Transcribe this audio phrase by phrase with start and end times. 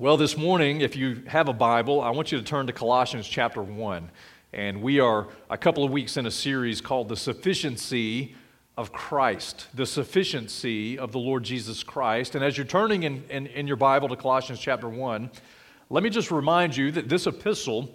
[0.00, 3.28] Well, this morning, if you have a Bible, I want you to turn to Colossians
[3.28, 4.10] chapter 1.
[4.54, 8.34] And we are a couple of weeks in a series called The Sufficiency
[8.78, 12.34] of Christ, the sufficiency of the Lord Jesus Christ.
[12.34, 15.30] And as you're turning in, in, in your Bible to Colossians chapter 1,
[15.90, 17.90] let me just remind you that this epistle,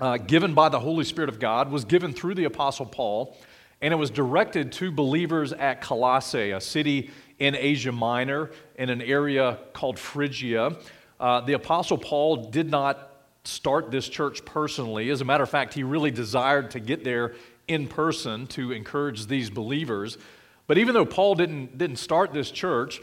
[0.00, 3.38] uh, given by the Holy Spirit of God, was given through the Apostle Paul,
[3.80, 9.00] and it was directed to believers at Colossae, a city in Asia Minor, in an
[9.00, 10.76] area called Phrygia.
[11.18, 13.12] Uh, the Apostle Paul did not
[13.44, 15.10] start this church personally.
[15.10, 17.34] As a matter of fact, he really desired to get there
[17.68, 20.18] in person to encourage these believers.
[20.66, 23.00] But even though Paul didn't, didn't start this church,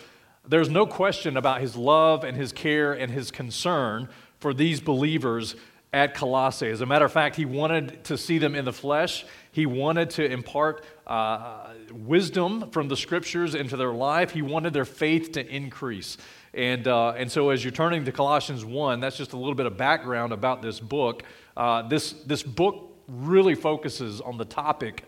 [0.47, 5.55] there's no question about his love and his care and his concern for these believers
[5.93, 6.69] at Colossae.
[6.69, 9.25] As a matter of fact, he wanted to see them in the flesh.
[9.52, 14.31] He wanted to impart uh, wisdom from the scriptures into their life.
[14.31, 16.17] He wanted their faith to increase.
[16.53, 19.66] And, uh, and so, as you're turning to Colossians 1, that's just a little bit
[19.66, 21.23] of background about this book.
[21.57, 25.05] Uh, this, this book really focuses on the topic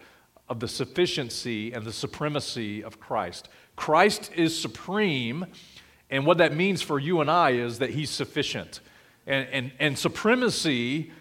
[0.50, 3.50] of the sufficiency and the supremacy of Christ.
[3.75, 5.45] Christ is supreme,
[6.09, 8.80] and what that means for you and I is that he's sufficient.
[9.28, 11.12] And, and, and supremacy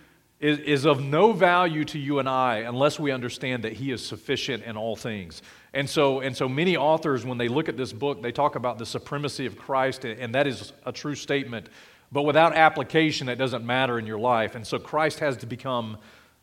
[0.45, 4.05] is, is of no value to you and I unless we understand that he is
[4.05, 5.41] sufficient in all things.
[5.73, 8.77] And so, and so many authors, when they look at this book, they talk about
[8.79, 11.71] the supremacy of Christ, and that is a true statement.
[12.13, 14.55] But without application, it doesn't matter in your life.
[14.55, 15.97] And so Christ has to become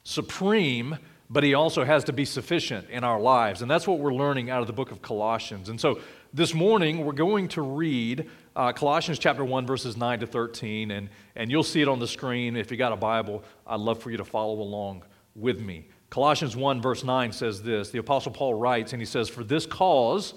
[0.04, 0.98] supreme,
[1.32, 3.62] but he also has to be sufficient in our lives.
[3.62, 5.70] And that's what we're learning out of the book of Colossians.
[5.70, 6.02] And so
[6.34, 11.10] this morning, we're going to read uh, Colossians chapter 1, verses 9 to 13, and,
[11.38, 12.58] and you'll see it on the screen.
[12.58, 15.88] If you got a Bible, I'd love for you to follow along with me.
[16.10, 19.66] Colossians 1, verse 9 says this The Apostle Paul writes, and he says, For this
[19.66, 20.34] cause,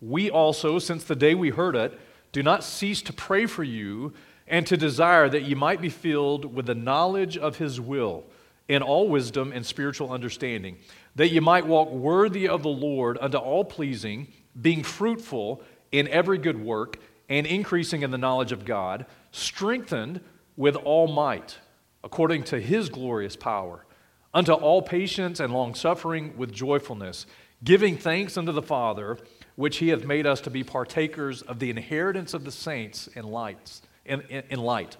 [0.00, 1.98] we also, since the day we heard it,
[2.30, 4.12] do not cease to pray for you
[4.46, 8.26] and to desire that you might be filled with the knowledge of his will
[8.68, 10.76] in all wisdom and spiritual understanding,
[11.14, 14.28] that you might walk worthy of the Lord unto all pleasing,
[14.60, 16.98] being fruitful in every good work
[17.28, 20.20] and increasing in the knowledge of God, strengthened
[20.56, 21.58] with all might,
[22.02, 23.84] according to his glorious power,
[24.32, 27.26] unto all patience and long suffering with joyfulness,
[27.64, 29.18] giving thanks unto the Father,
[29.54, 33.24] which he hath made us to be partakers of the inheritance of the saints in,
[33.24, 34.96] lights, in, in, in light,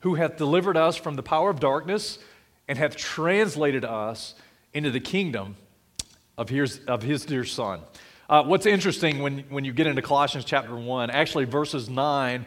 [0.00, 2.18] who hath delivered us from the power of darkness
[2.68, 4.34] and hath translated us
[4.72, 5.56] into the kingdom
[6.36, 7.80] of his, of his dear Son.
[8.28, 12.44] Uh, what's interesting when, when you get into Colossians chapter 1, actually, verses 9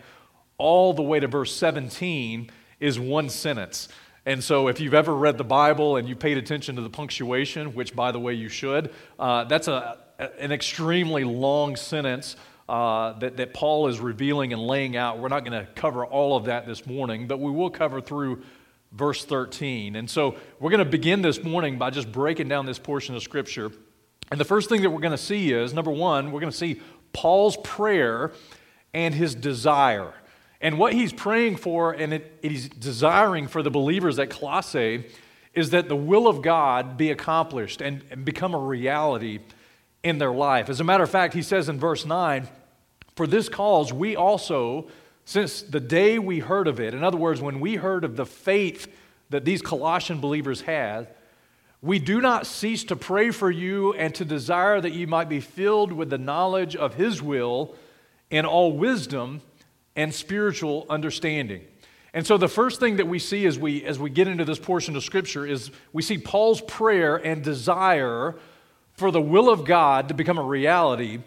[0.58, 3.90] all the way to verse 17 is one sentence.
[4.24, 7.74] And so, if you've ever read the Bible and you paid attention to the punctuation,
[7.74, 9.98] which, by the way, you should, uh, that's a,
[10.38, 12.36] an extremely long sentence
[12.70, 15.18] uh, that, that Paul is revealing and laying out.
[15.18, 18.44] We're not going to cover all of that this morning, but we will cover through
[18.92, 19.96] verse 13.
[19.96, 23.24] And so, we're going to begin this morning by just breaking down this portion of
[23.24, 23.72] Scripture.
[24.32, 26.58] And the first thing that we're going to see is number one, we're going to
[26.58, 26.82] see
[27.14, 28.32] Paul's prayer
[28.94, 30.14] and his desire.
[30.62, 35.06] And what he's praying for and it, he's desiring for the believers at Colossae
[35.54, 39.40] is that the will of God be accomplished and, and become a reality
[40.04, 40.70] in their life.
[40.70, 42.48] As a matter of fact, he says in verse 9,
[43.16, 44.88] For this cause we also,
[45.26, 48.26] since the day we heard of it, in other words, when we heard of the
[48.26, 48.88] faith
[49.30, 51.08] that these Colossian believers had,
[51.82, 55.40] we do not cease to pray for you and to desire that you might be
[55.40, 57.76] filled with the knowledge of His will
[58.30, 59.42] in all wisdom
[59.96, 61.64] and spiritual understanding.
[62.14, 64.60] And so the first thing that we see as we as we get into this
[64.60, 68.36] portion of scripture is we see Paul's prayer and desire
[68.94, 71.20] for the will of God to become a reality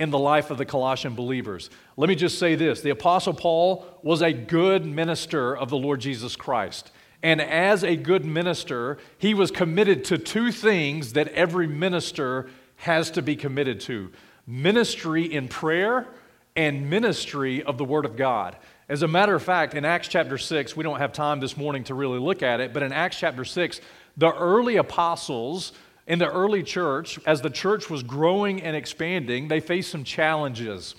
[0.00, 1.68] in the life of the Colossian believers.
[1.96, 6.00] Let me just say this, the apostle Paul was a good minister of the Lord
[6.00, 6.90] Jesus Christ.
[7.22, 13.10] And as a good minister, he was committed to two things that every minister has
[13.10, 14.10] to be committed to
[14.46, 16.08] ministry in prayer
[16.56, 18.56] and ministry of the Word of God.
[18.88, 21.84] As a matter of fact, in Acts chapter 6, we don't have time this morning
[21.84, 23.80] to really look at it, but in Acts chapter 6,
[24.16, 25.72] the early apostles
[26.06, 30.94] in the early church, as the church was growing and expanding, they faced some challenges.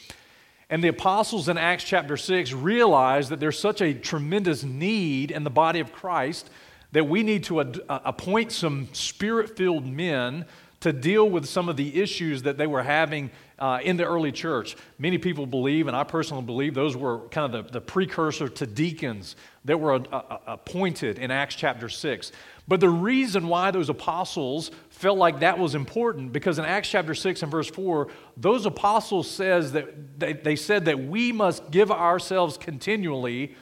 [0.70, 5.44] And the apostles in Acts chapter 6 realized that there's such a tremendous need in
[5.44, 6.50] the body of Christ
[6.94, 10.46] that we need to ad- uh, appoint some spirit filled men
[10.80, 14.32] to deal with some of the issues that they were having uh, in the early
[14.32, 14.76] church.
[14.98, 18.66] Many people believe, and I personally believe, those were kind of the, the precursor to
[18.66, 19.36] deacons
[19.66, 22.32] that were uh, uh appointed in Acts chapter 6.
[22.68, 27.14] But the reason why those apostles felt like that was important, because in Acts chapter
[27.14, 31.92] 6 and verse 4, those apostles says that they, they said that we must give
[31.92, 33.56] ourselves continually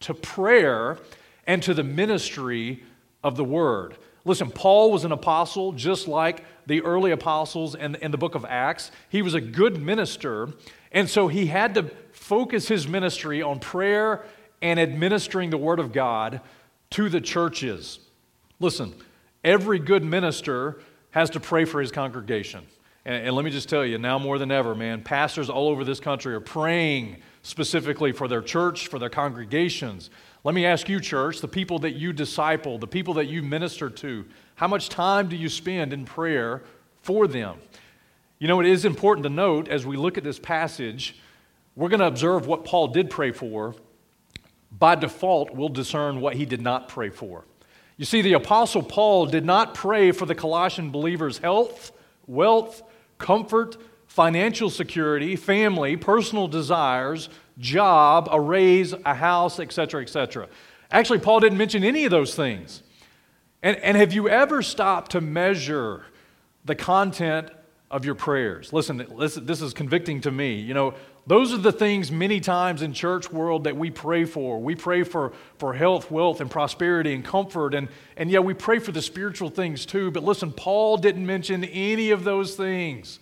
[0.00, 0.98] to prayer
[1.46, 2.82] and to the ministry
[3.24, 3.96] of the word.
[4.26, 8.44] Listen, Paul was an apostle just like the early apostles in, in the book of
[8.44, 8.90] Acts.
[9.08, 10.48] He was a good minister,
[10.90, 14.24] and so he had to focus his ministry on prayer
[14.60, 16.40] and administering the word of God
[16.90, 18.00] to the churches.
[18.58, 18.92] Listen,
[19.44, 20.80] every good minister
[21.12, 22.66] has to pray for his congregation.
[23.04, 25.84] And, and, let me just tell you, now more than ever, man, pastors all over
[25.84, 30.10] this country are praying specifically for their church, for their congregations.
[30.46, 33.90] Let me ask you, church, the people that you disciple, the people that you minister
[33.90, 36.62] to, how much time do you spend in prayer
[37.02, 37.58] for them?
[38.38, 41.18] You know, it is important to note as we look at this passage,
[41.74, 43.74] we're going to observe what Paul did pray for.
[44.70, 47.44] By default, we'll discern what he did not pray for.
[47.96, 51.90] You see, the Apostle Paul did not pray for the Colossian believers' health,
[52.28, 52.84] wealth,
[53.18, 53.76] comfort,
[54.06, 60.48] financial security, family, personal desires, job, a raise, a house, etc., etc.
[60.90, 62.82] Actually, Paul didn't mention any of those things.
[63.62, 66.04] And, and have you ever stopped to measure
[66.64, 67.50] the content
[67.90, 68.72] of your prayers?
[68.72, 70.54] Listen, listen, this is convicting to me.
[70.54, 70.94] You know,
[71.26, 74.60] those are the things many times in church world that we pray for.
[74.60, 77.74] We pray for, for health, wealth, and prosperity and comfort.
[77.74, 80.12] And, and yeah, we pray for the spiritual things too.
[80.12, 83.18] But listen, Paul didn't mention any of those things.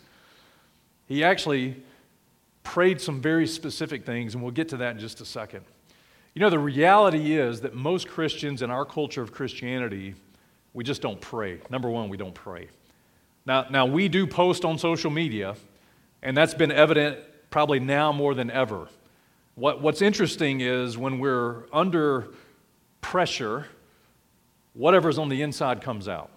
[1.06, 1.82] He actually
[2.64, 5.64] prayed some very specific things, and we'll get to that in just a second.
[6.34, 10.16] You know, the reality is that most Christians in our culture of Christianity,
[10.72, 11.60] we just don't pray.
[11.70, 12.68] Number one, we don't pray.
[13.46, 15.54] Now, now we do post on social media,
[16.22, 17.18] and that's been evident
[17.50, 18.88] probably now more than ever.
[19.54, 22.28] What, what's interesting is when we're under
[23.00, 23.68] pressure,
[24.72, 26.30] whatever's on the inside comes out.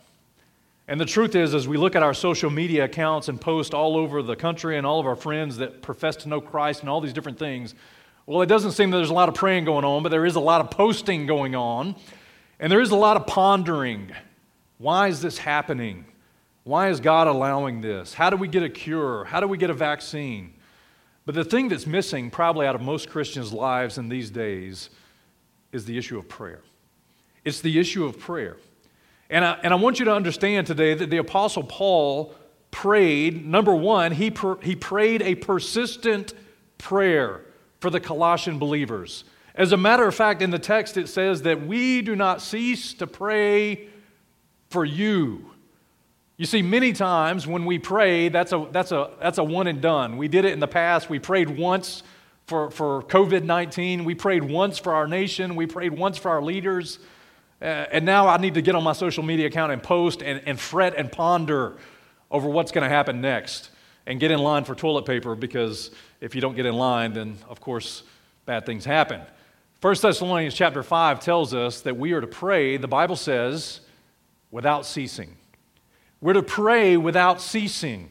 [0.88, 3.98] And the truth is, as we look at our social media accounts and post all
[3.98, 7.02] over the country and all of our friends that profess to know Christ and all
[7.02, 7.76] these different things,
[8.26, 10.36] well, it doesn't seem that there's a lot of praying going on, but there is
[10.36, 11.96] a lot of posting going on.
[12.60, 14.12] And there is a lot of pondering.
[14.78, 16.06] Why is this happening?
[16.64, 18.14] Why is God allowing this?
[18.14, 19.26] How do we get a cure?
[19.26, 20.54] How do we get a vaccine?
[21.26, 24.90] But the thing that's missing, probably out of most Christians' lives in these days,
[25.72, 26.62] is the issue of prayer.
[27.44, 28.58] It's the issue of prayer.
[29.30, 32.34] And I, and I want you to understand today that the Apostle Paul
[32.72, 36.34] prayed, number one, he, pr- he prayed a persistent
[36.78, 37.42] prayer
[37.80, 39.24] for the Colossian believers.
[39.56, 42.94] As a matter of fact, in the text it says that we do not cease
[42.96, 43.90] to pray
[44.70, 45.52] for you
[46.38, 49.82] you see, many times when we pray, that's a, that's a, that's a one and
[49.82, 50.18] done.
[50.18, 51.10] We did it in the past.
[51.10, 52.04] We prayed once
[52.46, 54.06] for, for COVID 19.
[54.06, 55.56] We prayed once for our nation.
[55.56, 57.00] We prayed once for our leaders.
[57.62, 60.42] Uh, and now I need to get on my social media account and post and,
[60.46, 61.78] and fret and ponder
[62.30, 63.72] over what's going to happen next
[64.06, 67.38] and get in line for toilet paper because if you don't get in line, then
[67.50, 68.04] of course
[68.46, 69.22] bad things happen.
[69.82, 73.82] 1 Thessalonians chapter 5 tells us that we are to pray, the Bible says,
[74.50, 75.36] without ceasing.
[76.22, 78.10] We're to pray without ceasing.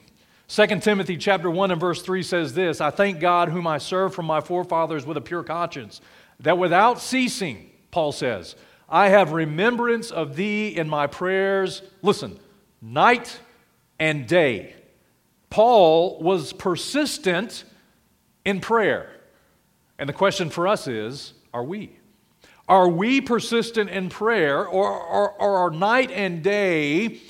[0.48, 4.14] 2 Timothy chapter 1 and verse 3 says this, I thank God whom I serve
[4.14, 6.00] from my forefathers with a pure conscience,
[6.40, 8.54] that without ceasing, Paul says,
[8.88, 12.38] I have remembrance of thee in my prayers, listen,
[12.80, 13.40] night
[13.98, 14.74] and day.
[15.50, 17.64] Paul was persistent
[18.44, 19.10] in prayer.
[19.98, 21.98] And the question for us is, are we?
[22.68, 24.90] Are we persistent in prayer, or,
[25.40, 27.20] are night and day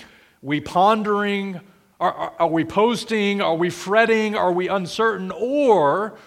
[0.42, 1.60] we pondering?
[2.00, 3.40] Are, are, are, we posting?
[3.40, 4.34] Are we fretting?
[4.34, 5.30] Are we uncertain?
[5.30, 6.18] Or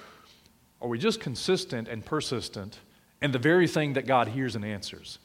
[0.82, 2.80] are we just consistent and persistent
[3.22, 5.20] in the very thing that God hears and answers?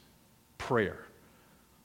[0.57, 0.99] Prayer.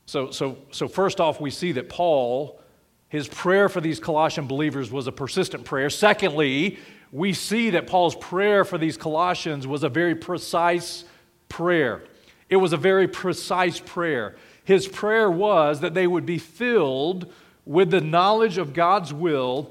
[0.07, 2.61] So, so, so first off, we see that Paul,
[3.09, 5.91] his prayer for these Colossian believers was a persistent prayer.
[5.91, 6.79] Secondly,
[7.13, 11.05] we see that Paul's prayer for these Colossians was a very precise
[11.49, 12.03] prayer.
[12.49, 14.37] It was a very precise prayer.
[14.65, 17.33] His prayer was that they would be filled
[17.65, 19.71] with the knowledge of God's will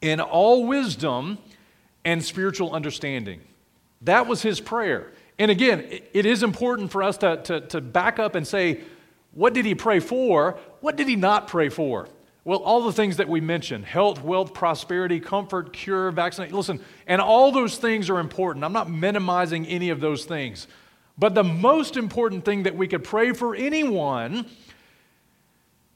[0.00, 1.38] in all wisdom
[2.04, 3.40] and spiritual understanding.
[4.02, 5.12] That was his prayer.
[5.38, 8.80] And again, it is important for us to, to, to, back up and say,
[9.32, 10.58] what did he pray for?
[10.80, 12.08] What did he not pray for?
[12.44, 16.56] Well, all the things that we mentioned health, wealth, prosperity, comfort, cure, vaccination.
[16.56, 18.64] Listen, and all those things are important.
[18.64, 20.66] I'm not minimizing any of those things.
[21.16, 24.46] But the most important thing that we could pray for anyone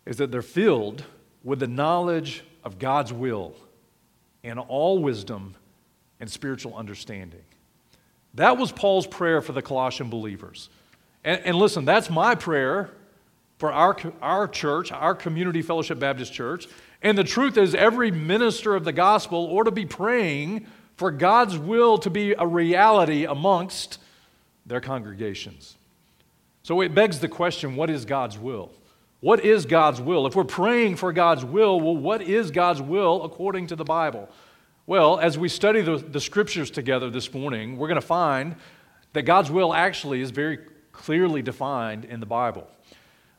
[0.04, 1.04] is that they're filled
[1.42, 3.54] with the knowledge of God's will
[4.44, 5.56] and all wisdom
[6.20, 7.42] and spiritual understanding.
[8.36, 10.68] That was Paul's prayer for the Colossian believers.
[11.24, 12.90] And, and, listen, that's my prayer
[13.58, 16.68] for our, our church, our Community Fellowship Baptist Church.
[17.02, 20.66] And the truth is, every minister of the gospel ought to be praying
[20.96, 23.98] for God's will to be a reality amongst
[24.64, 25.76] their congregations.
[26.62, 28.70] So it begs the question what is God's will?
[29.20, 30.26] What is God's will?
[30.26, 34.28] If we're praying for God's will, well, what is God's will according to the Bible?
[34.88, 38.54] Well, as we study the, the scriptures together this morning, we're going to find
[39.14, 40.60] that God's will actually is very
[40.92, 42.68] clearly defined in the Bible.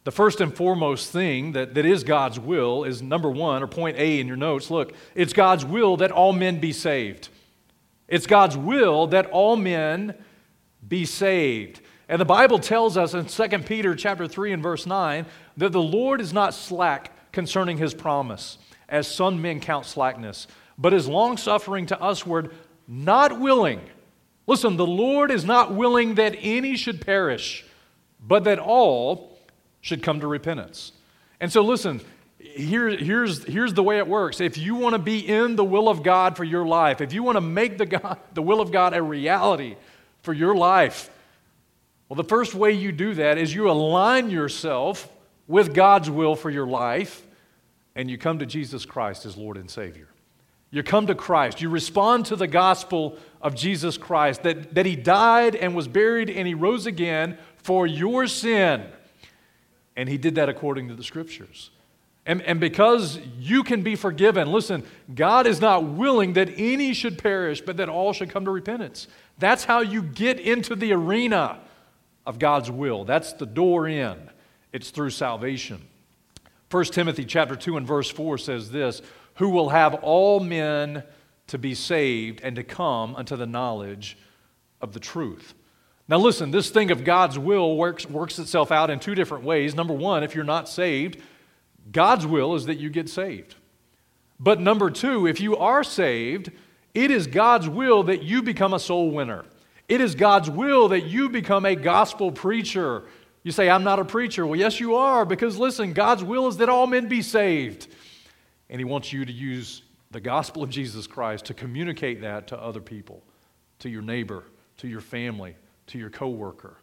[0.04, 3.96] The first and foremost thing that, that is God's will is number one, or point
[3.96, 4.70] A in your notes.
[4.70, 7.30] Look, it's God's will that all men be saved.
[8.10, 10.16] It's God's will that all men
[10.86, 11.80] be saved.
[12.10, 15.26] And the Bible tells us in 2 Peter chapter 3 and verse 9
[15.56, 18.58] that the Lord is not slack concerning his promise,
[18.90, 20.48] as some men count slackness,
[20.78, 22.54] but is longsuffering to usward,
[22.88, 23.82] not willing.
[24.46, 27.66] Listen, the Lord is not willing that any should perish,
[28.26, 29.38] but that all
[29.82, 30.92] should come to repentance.
[31.40, 32.02] And so, listen,
[32.40, 34.40] here, here's, here's the way it works.
[34.40, 37.24] If you want to be in the will of God for your life, if you
[37.24, 39.76] want to make the, God, the will of God a reality
[40.22, 41.10] for your life,
[42.10, 45.10] well, the first way you do that is you align yourself
[45.48, 47.26] with God's will for your life
[47.96, 50.08] and you come to Jesus Christ as Lord and Savior.
[50.70, 51.62] You come to Christ.
[51.62, 56.30] You respond to the gospel of Jesus Christ that, that He died and was buried
[56.30, 58.86] and He rose again for your sin.
[59.96, 61.72] And He did that according to the Scriptures.
[62.26, 64.84] And, and because you can be forgiven, listen,
[65.16, 69.08] God is not willing that any should perish, but that all should come to repentance.
[69.40, 71.62] That's how you get into the arena
[72.26, 73.06] of God's will.
[73.06, 74.30] That's the door in.
[74.74, 75.82] It's through salvation.
[76.70, 79.02] 1 Timothy chapter 2 and verse 4 says this,
[79.38, 81.04] who will have all men
[81.48, 84.18] to be saved and to come unto the knowledge
[84.82, 85.54] of the truth.
[86.10, 89.76] Now, listen, this thing of God's will works, works itself out in two different ways.
[89.76, 91.22] Number one, if you're not saved,
[91.92, 93.56] God's will is that you get saved.
[94.40, 96.52] But number two, if you are saved,
[96.94, 99.46] it is God's will that you become a soul winner.
[99.90, 103.04] It is God's will that you become a gospel preacher.
[103.44, 104.46] You say, I'm not a preacher.
[104.46, 107.88] Well, yes, you are, because listen, God's will is that all men be saved.
[108.70, 112.62] And He wants you to use the gospel of Jesus Christ to communicate that to
[112.62, 113.24] other people,
[113.80, 114.44] to your neighbor,
[114.78, 115.56] to your family,
[115.88, 116.78] to your coworker,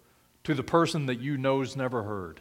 [0.45, 2.41] to the person that you know's never heard.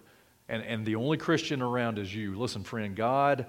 [0.49, 2.37] And, and the only Christian around is you.
[2.37, 3.45] Listen, friend, God,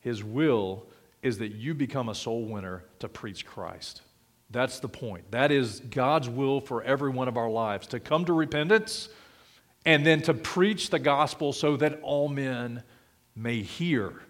[0.00, 0.86] His will
[1.22, 4.02] is that you become a soul winner to preach Christ.
[4.50, 5.30] That's the point.
[5.30, 9.10] That is God's will for every one of our lives to come to repentance
[9.84, 12.82] and then to preach the gospel so that all men
[13.36, 14.22] may hear.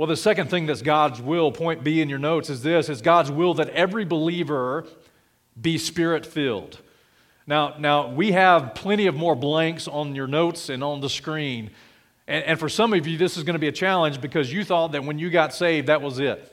[0.00, 3.02] Well, the second thing that's God's will, point B in your notes, is this is
[3.02, 4.86] God's will that every believer
[5.60, 6.78] be spirit filled.
[7.46, 11.70] Now, now, we have plenty of more blanks on your notes and on the screen.
[12.26, 14.64] And, and for some of you, this is going to be a challenge because you
[14.64, 16.50] thought that when you got saved, that was it.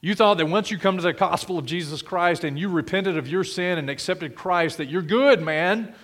[0.00, 3.16] You thought that once you come to the gospel of Jesus Christ and you repented
[3.16, 5.94] of your sin and accepted Christ, that you're good, man.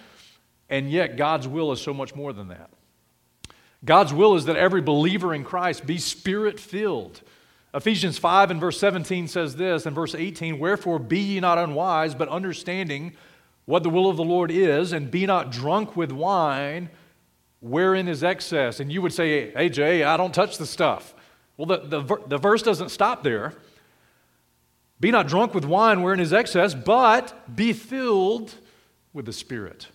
[0.71, 2.71] And yet, God's will is so much more than that.
[3.85, 7.21] God's will is that every believer in Christ be spirit filled.
[7.75, 12.15] Ephesians 5 and verse 17 says this, and verse 18, Wherefore be ye not unwise,
[12.15, 13.15] but understanding
[13.65, 16.91] what the will of the Lord is, and be not drunk with wine,
[17.61, 18.79] wherein is excess.
[18.81, 21.15] And you would say, Hey, Jay, I don't touch the stuff.
[21.57, 23.55] Well, the, the, the verse doesn't stop there.
[25.01, 28.55] Be not drunk with wine wherein is excess, but be filled
[29.12, 29.89] with the Spirit.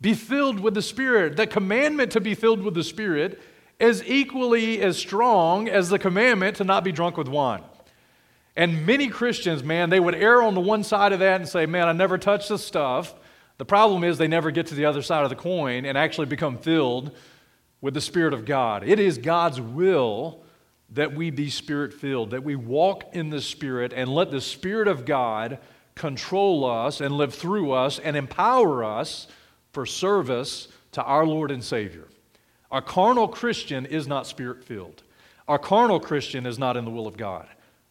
[0.00, 1.36] Be filled with the Spirit.
[1.36, 3.40] The commandment to be filled with the Spirit
[3.78, 7.62] is equally as strong as the commandment to not be drunk with wine.
[8.56, 11.66] And many Christians, man, they would err on the one side of that and say,
[11.66, 13.14] man, I never touch this stuff.
[13.58, 16.26] The problem is they never get to the other side of the coin and actually
[16.26, 17.16] become filled
[17.80, 18.86] with the Spirit of God.
[18.86, 20.44] It is God's will
[20.90, 24.86] that we be spirit filled, that we walk in the Spirit and let the Spirit
[24.86, 25.58] of God
[25.94, 29.26] control us and live through us and empower us
[29.74, 32.08] for service to our Lord and Savior.
[32.70, 35.02] Our carnal Christian is not spirit filled.
[35.46, 37.46] Our carnal Christian is not in the will of God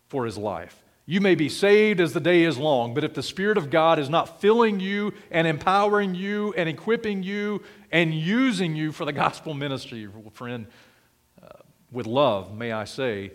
[0.08, 0.84] for his life.
[1.06, 4.00] You may be saved as the day is long, but if the Spirit of God
[4.00, 7.62] is not filling you and empowering you and equipping you
[7.92, 10.66] and using you for the gospel ministry, friend,
[11.42, 11.48] uh,
[11.92, 13.34] with love, may I say,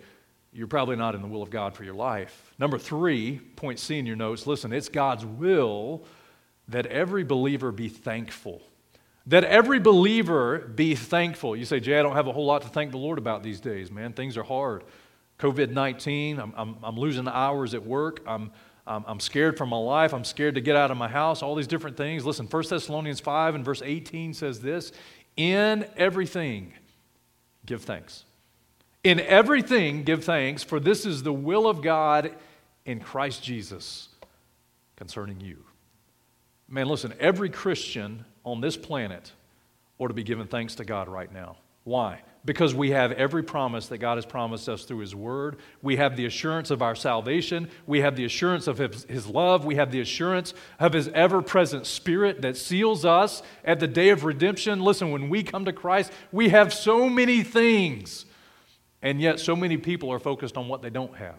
[0.51, 2.55] you're probably not in the will of God for your life.
[2.59, 6.05] Number three, point C in your notes listen, it's God's will
[6.69, 8.63] that every believer be thankful.
[9.27, 11.55] That every believer be thankful.
[11.57, 13.61] You say, Jay, I don't have a whole lot to thank the Lord about these
[13.61, 14.13] days, man.
[14.13, 14.85] Things are hard.
[15.39, 18.21] COVID 19, I'm, I'm, I'm, losing hours at work.
[18.27, 18.51] I'm,
[18.87, 20.13] I'm, I'm scared for my life.
[20.13, 22.27] I'm scared to get out of my house, all these different things.
[22.27, 24.93] Listen, 1 Thessalonians 5 and verse 18 says this
[25.37, 26.73] In everything,
[27.67, 28.25] give thanks.
[29.05, 32.33] In everything, give thanks, for this is the will of God
[32.85, 34.09] in Christ Jesus
[34.97, 35.68] concerning you.
[36.69, 39.33] Man, listen, every Christian on this planet
[39.99, 41.57] ought to be giving thanks to God right now.
[41.85, 42.21] Why?
[42.45, 45.57] Because we have every promise that God has promised us through His Word.
[45.81, 47.71] We have the assurance of our salvation.
[47.87, 49.65] We have the assurance of His, his love.
[49.65, 54.11] We have the assurance of His ever present Spirit that seals us at the day
[54.11, 54.81] of redemption.
[54.81, 58.27] Listen, when we come to Christ, we have so many things,
[59.01, 61.39] and yet so many people are focused on what they don't have.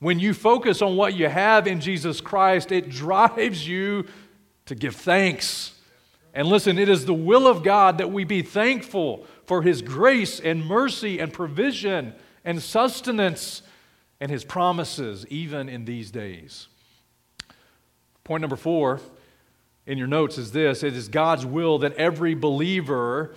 [0.00, 4.06] When you focus on what you have in Jesus Christ, it drives you
[4.68, 5.72] to give thanks.
[6.32, 10.40] And listen, it is the will of God that we be thankful for His grace
[10.40, 13.62] and mercy and provision and sustenance
[14.20, 16.68] and His promises, even in these days.
[18.24, 19.00] Point number four
[19.86, 23.34] in your notes is this it is God's will that every believer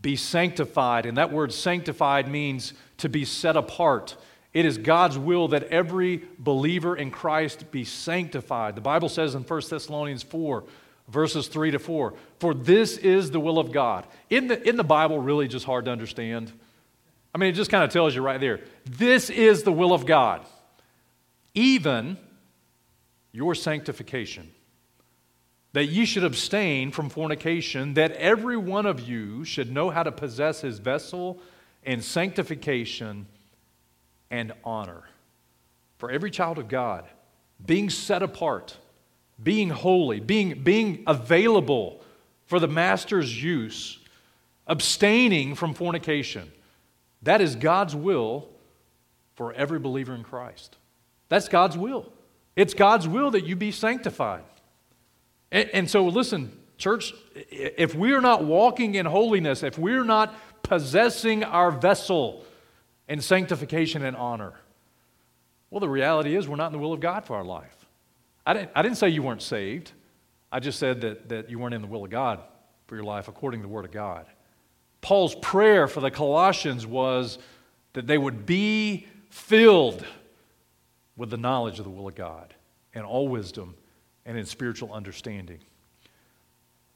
[0.00, 1.04] be sanctified.
[1.04, 4.16] And that word sanctified means to be set apart.
[4.52, 8.74] It is God's will that every believer in Christ be sanctified.
[8.74, 10.64] The Bible says in 1 Thessalonians 4,
[11.08, 14.06] verses 3 to 4, for this is the will of God.
[14.28, 16.52] In the, in the Bible really just hard to understand?
[17.32, 18.60] I mean, it just kind of tells you right there.
[18.84, 20.44] This is the will of God,
[21.54, 22.18] even
[23.30, 24.50] your sanctification,
[25.74, 30.10] that ye should abstain from fornication, that every one of you should know how to
[30.10, 31.38] possess his vessel
[31.84, 33.26] in sanctification
[34.30, 35.04] and honor.
[35.98, 37.04] For every child of God,
[37.64, 38.76] being set apart,
[39.42, 42.02] being holy, being, being available
[42.46, 43.98] for the master's use,
[44.66, 46.50] abstaining from fornication.
[47.22, 48.48] That is God's will
[49.34, 50.76] for every believer in Christ.
[51.28, 52.12] That's God's will.
[52.56, 54.42] It's God's will that you be sanctified.
[55.52, 60.34] And, and, so, listen, church, if we are not walking in holiness, if we're not
[60.62, 62.44] possessing our vessel,
[63.10, 64.54] and sanctification and honor.
[65.68, 67.76] Well, the reality is we're not in the will of God for our life.
[68.46, 69.92] I didn't, I didn't say you weren't saved.
[70.50, 72.40] I just said that, that you weren't in the will of God
[72.86, 74.26] for your life according to the Word of God.
[75.00, 77.38] Paul's prayer for the Colossians was
[77.94, 80.06] that they would be filled
[81.16, 82.54] with the knowledge of the will of God
[82.94, 83.74] and all wisdom
[84.24, 85.58] and in spiritual understanding.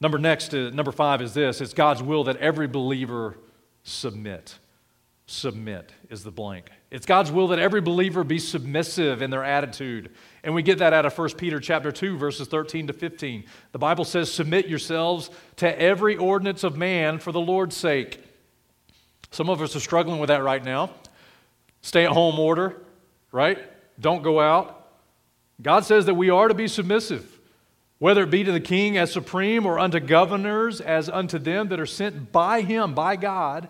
[0.00, 3.36] Number next, uh, number five is this it's God's will that every believer
[3.82, 4.58] submit
[5.26, 6.70] submit is the blank.
[6.90, 10.10] It's God's will that every believer be submissive in their attitude.
[10.42, 13.44] And we get that out of 1 Peter chapter 2 verses 13 to 15.
[13.72, 18.22] The Bible says submit yourselves to every ordinance of man for the Lord's sake.
[19.30, 20.90] Some of us are struggling with that right now.
[21.80, 22.76] Stay at home order,
[23.32, 23.58] right?
[23.98, 24.88] Don't go out.
[25.60, 27.30] God says that we are to be submissive.
[27.98, 31.80] Whether it be to the king as supreme or unto governors as unto them that
[31.80, 33.68] are sent by him, by God,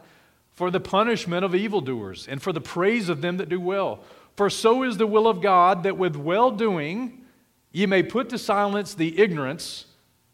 [0.54, 4.04] for the punishment of evildoers, and for the praise of them that do well.
[4.36, 7.24] For so is the will of God that with well doing
[7.72, 9.86] ye may put to silence the ignorance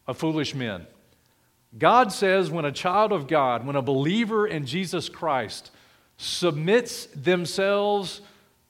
[0.07, 0.87] of foolish men.
[1.79, 5.71] God says when a child of God, when a believer in Jesus Christ
[6.17, 8.21] submits themselves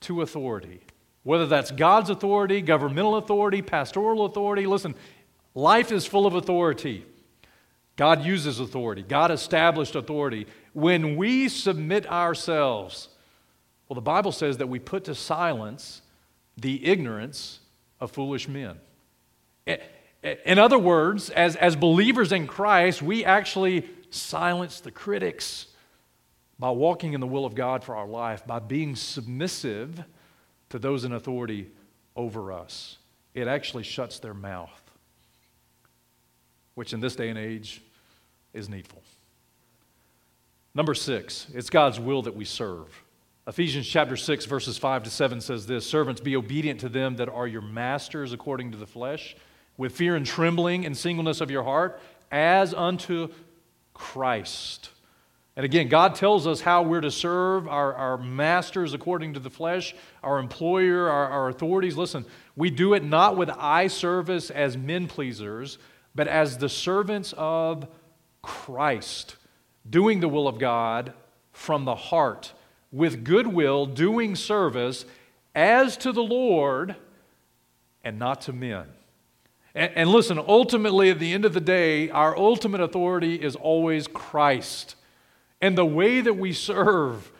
[0.02, 0.80] to authority,
[1.22, 4.94] whether that's God's authority, governmental authority, pastoral authority, listen,
[5.54, 7.04] life is full of authority.
[8.00, 10.46] God uses authority, God established authority.
[10.72, 13.10] When we submit ourselves,
[13.86, 16.00] well, the Bible says that we put to silence
[16.56, 17.60] the ignorance
[18.00, 18.78] of foolish men.
[19.66, 25.66] In other words, as, as believers in Christ, we actually silence the critics
[26.58, 30.02] by walking in the will of God for our life, by being submissive
[30.70, 31.68] to those in authority
[32.16, 32.96] over us.
[33.34, 34.90] It actually shuts their mouth,
[36.76, 37.82] which in this day and age
[38.52, 39.02] is needful.
[40.74, 43.02] Number six, it's God's will that we serve.
[43.46, 47.28] Ephesians chapter 6, verses 5 to 7 says this Servants, be obedient to them that
[47.28, 49.34] are your masters according to the flesh,
[49.76, 53.28] with fear and trembling and singleness of your heart, as unto
[53.94, 54.90] Christ.
[55.56, 59.50] And again, God tells us how we're to serve our, our masters according to the
[59.50, 61.96] flesh, our employer, our, our authorities.
[61.96, 65.78] Listen, we do it not with eye service as men pleasers,
[66.14, 67.88] but as the servants of
[68.42, 69.36] Christ,
[69.88, 71.12] doing the will of God
[71.52, 72.52] from the heart,
[72.92, 75.04] with goodwill, doing service
[75.54, 76.96] as to the Lord
[78.02, 78.86] and not to men.
[79.74, 84.08] And, and, listen, ultimately, at the end of the day, our ultimate authority is always
[84.08, 84.96] Christ.
[85.60, 87.30] And the way that we serve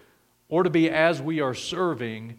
[0.49, 2.39] or to be as we are serving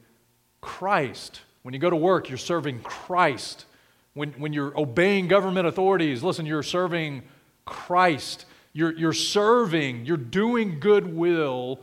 [0.59, 1.41] Christ.
[1.63, 3.65] When you go to work, you're serving Christ.
[4.13, 7.23] When, when you're obeying government authorities, listen, you're serving
[7.65, 8.45] Christ.
[8.73, 11.79] You're, you're serving, you're doing good will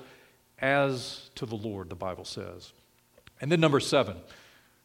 [0.58, 2.72] as to the Lord, the Bible says.
[3.40, 4.16] And then number seven,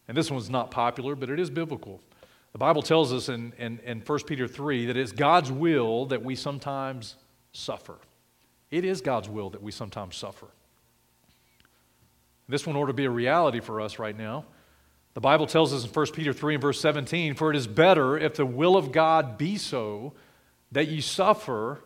[0.07, 2.01] and this one's not popular, but it is biblical.
[2.51, 6.23] The Bible tells us in, in, in 1 Peter 3 that it's God's will that
[6.23, 7.15] we sometimes
[7.51, 7.97] suffer.
[8.69, 10.47] It is God's will that we sometimes suffer.
[12.47, 14.45] This one ought to be a reality for us right now.
[15.13, 18.17] The Bible tells us in 1 Peter 3 and verse 17, For it is better
[18.17, 20.13] if the will of God be so
[20.71, 21.81] that ye suffer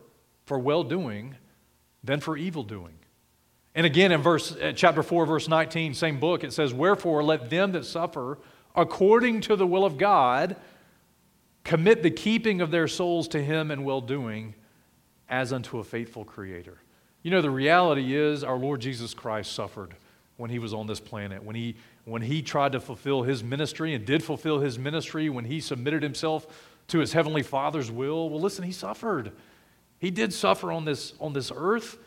[0.47, 1.35] for well doing
[2.03, 2.97] than for evil doing.
[3.75, 7.51] And again in verse uh, chapter 4 verse 19 same book it says wherefore let
[7.51, 8.39] them that suffer
[8.75, 10.55] according to the will of God
[11.63, 14.55] commit the keeping of their souls to him in well doing
[15.29, 16.79] as unto a faithful creator.
[17.21, 19.95] You know the reality is our Lord Jesus Christ suffered
[20.37, 23.93] when he was on this planet when he when he tried to fulfill his ministry
[23.93, 26.47] and did fulfill his ministry when he submitted himself
[26.87, 29.33] to his heavenly father's will well listen he suffered
[29.99, 31.97] he did suffer on this, on this earth.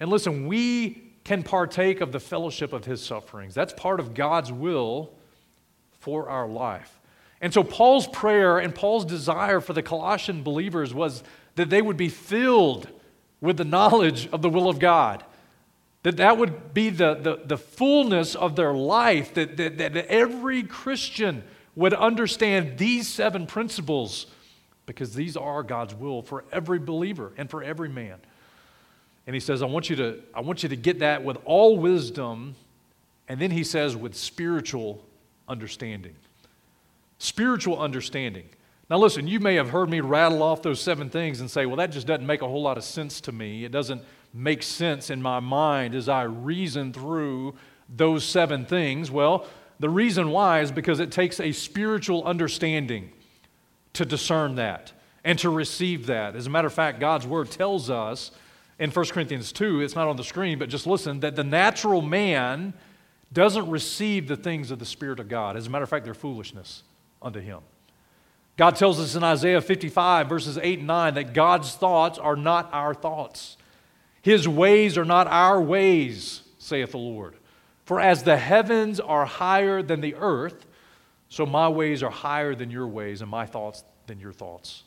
[0.00, 3.54] And listen, we can partake of the fellowship of his sufferings.
[3.54, 5.12] That's part of God's will
[6.00, 7.00] for our life.
[7.40, 11.22] And so, Paul's prayer and Paul's desire for the Colossian believers was
[11.56, 12.88] that they would be filled
[13.40, 15.24] with the knowledge of the will of God.
[16.02, 20.62] That that would be the, the, the fullness of their life, that, that, that every
[20.62, 21.42] Christian
[21.74, 24.26] would understand these seven principles
[24.86, 28.18] because these are God's will for every believer and for every man.
[29.26, 31.78] And he says, I want you to, I want you to get that with all
[31.78, 32.56] wisdom.
[33.28, 35.04] And then he says, with spiritual
[35.48, 36.14] understanding.
[37.18, 38.48] Spiritual understanding.
[38.90, 41.76] Now, listen, you may have heard me rattle off those seven things and say, well,
[41.76, 43.64] that just doesn't make a whole lot of sense to me.
[43.64, 44.02] It doesn't
[44.34, 47.54] make sense in my mind as I reason through
[47.88, 49.10] those seven things.
[49.10, 49.46] Well,
[49.80, 53.10] the reason why is because it takes a spiritual understanding
[53.94, 54.92] to discern that
[55.24, 56.36] and to receive that.
[56.36, 58.30] As a matter of fact, God's word tells us
[58.78, 62.02] in 1 Corinthians 2, it's not on the screen, but just listen, that the natural
[62.02, 62.74] man
[63.32, 65.56] doesn't receive the things of the Spirit of God.
[65.56, 66.82] As a matter of fact, they're foolishness
[67.22, 67.60] unto him.
[68.56, 72.68] God tells us in Isaiah 55, verses 8 and 9, that God's thoughts are not
[72.72, 73.56] our thoughts.
[74.22, 77.34] His ways are not our ways, saith the Lord.
[77.84, 80.66] For as the heavens are higher than the earth,
[81.28, 84.82] so my ways are higher than your ways, and my thoughts than your thoughts.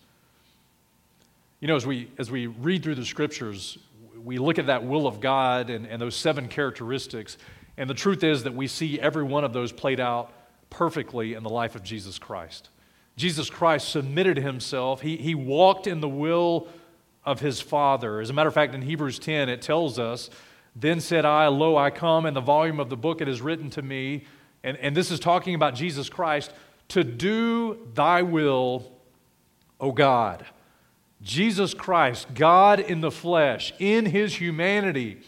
[1.59, 3.77] You know, as we, as we read through the scriptures,
[4.23, 7.37] we look at that will of God and, and those seven characteristics,
[7.77, 10.31] and the truth is that we see every one of those played out
[10.69, 12.69] perfectly in the life of Jesus Christ.
[13.15, 16.67] Jesus Christ submitted himself, he, he walked in the will
[17.25, 18.21] of his Father.
[18.21, 20.29] As a matter of fact, in Hebrews 10, it tells us,
[20.75, 23.69] Then said I, Lo, I come, in the volume of the book it is written
[23.71, 24.23] to me
[24.67, 26.51] and, and this is talking about Jesus Christ,
[26.89, 28.91] to do thy will,
[29.79, 30.45] O God.
[31.21, 35.21] Jesus Christ, God in the flesh, in his humanity,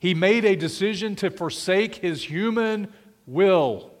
[0.00, 2.92] he made a decision to forsake his human
[3.28, 3.92] will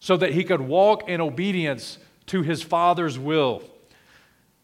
[0.00, 1.96] so that he could walk in obedience
[2.26, 3.62] to his Father's will.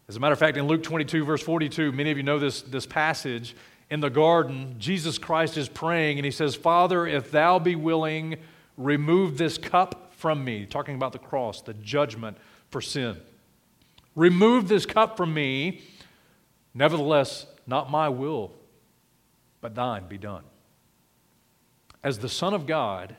[0.07, 2.61] As a matter of fact, in Luke 22, verse 42, many of you know this,
[2.61, 3.57] this passage.
[3.89, 8.37] In the garden, Jesus Christ is praying and he says, Father, if thou be willing,
[8.77, 12.37] Remove this cup from me, talking about the cross, the judgment
[12.71, 13.21] for sin.
[14.15, 15.83] Remove this cup from me.
[16.73, 18.53] Nevertheless, not my will,
[19.61, 20.43] but thine be done.
[22.03, 23.17] As the Son of God,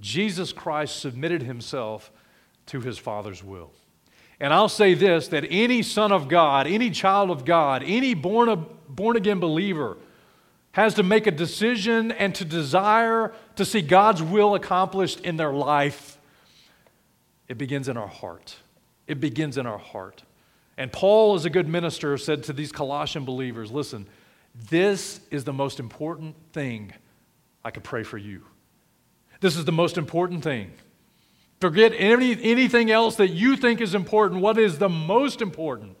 [0.00, 2.10] Jesus Christ submitted himself
[2.66, 3.72] to his Father's will.
[4.40, 8.66] And I'll say this that any son of God, any child of God, any born,
[8.88, 9.98] born again believer
[10.72, 15.52] has to make a decision and to desire to see God's will accomplished in their
[15.52, 16.18] life,
[17.48, 18.56] it begins in our heart.
[19.06, 20.22] It begins in our heart.
[20.76, 24.06] And Paul, as a good minister, said to these Colossian believers listen,
[24.68, 26.92] this is the most important thing
[27.64, 28.42] I could pray for you.
[29.40, 30.72] This is the most important thing.
[31.60, 34.40] Forget any, anything else that you think is important.
[34.40, 35.96] What is the most important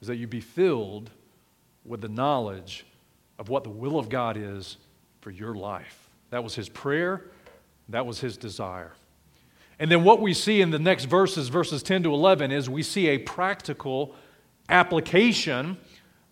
[0.00, 1.10] is that you be filled
[1.84, 2.86] with the knowledge
[3.38, 4.76] of what the will of God is
[5.20, 6.03] for your life.
[6.34, 7.22] That was his prayer,
[7.90, 8.90] that was his desire.
[9.78, 12.82] And then what we see in the next verses, verses 10 to 11, is we
[12.82, 14.16] see a practical
[14.68, 15.78] application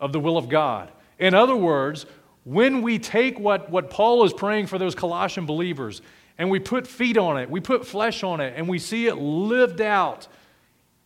[0.01, 0.91] of the will of God.
[1.21, 2.07] In other words,
[2.43, 6.03] when we take what, what Paul is praying for those Colossian believers
[6.37, 9.15] and we put feet on it, we put flesh on it, and we see it
[9.15, 10.27] lived out,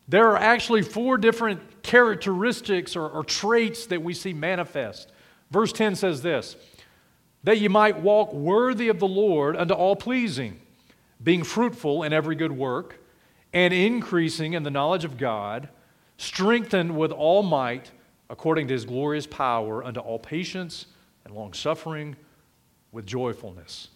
[0.08, 5.12] there are actually four different characteristics or, or traits that we see manifest.
[5.50, 6.56] Verse 10 says this
[7.46, 10.60] that ye might walk worthy of the Lord unto all pleasing,
[11.22, 12.98] being fruitful in every good work,
[13.52, 15.68] and increasing in the knowledge of God,
[16.16, 17.92] strengthened with all might
[18.28, 20.86] according to his glorious power unto all patience
[21.24, 22.16] and long suffering
[22.90, 23.90] with joyfulness.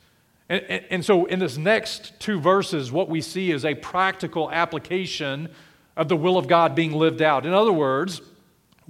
[0.49, 4.49] And, and, and, so, in this next two verses, what we see is a practical
[4.53, 5.49] application
[5.97, 7.45] of the will of God being lived out.
[7.45, 8.23] In other words,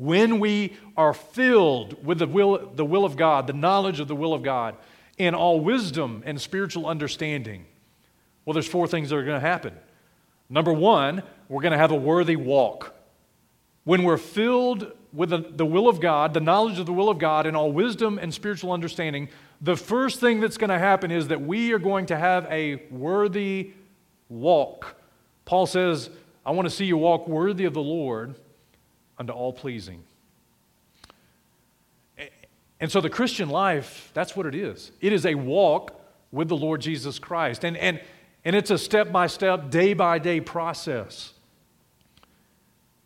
[0.01, 4.17] when we are filled with the will, the will of God, the knowledge of the
[4.17, 4.77] will of God,
[5.19, 7.67] and all wisdom and spiritual understanding,
[8.47, 9.75] well, there's four things that are going to happen.
[10.49, 12.95] Number one, we're going to have a worthy walk.
[13.85, 17.19] When we're filled with the, the will of God, the knowledge of the will of
[17.19, 19.29] God, and all wisdom and spiritual understanding,
[19.61, 22.87] the first thing that's going to happen is that we are going to have a
[22.91, 23.73] worthy
[24.31, 24.97] walk.
[25.45, 26.09] Paul says,
[26.47, 28.37] I want to see you walk worthy of the Lord
[29.21, 30.03] unto all pleasing.
[32.81, 34.91] And so the Christian life, that's what it is.
[35.03, 36.01] It is a walk
[36.33, 37.63] with the Lord Jesus Christ.
[37.63, 38.01] And, and,
[38.45, 41.35] and it's a step by step, day by day process.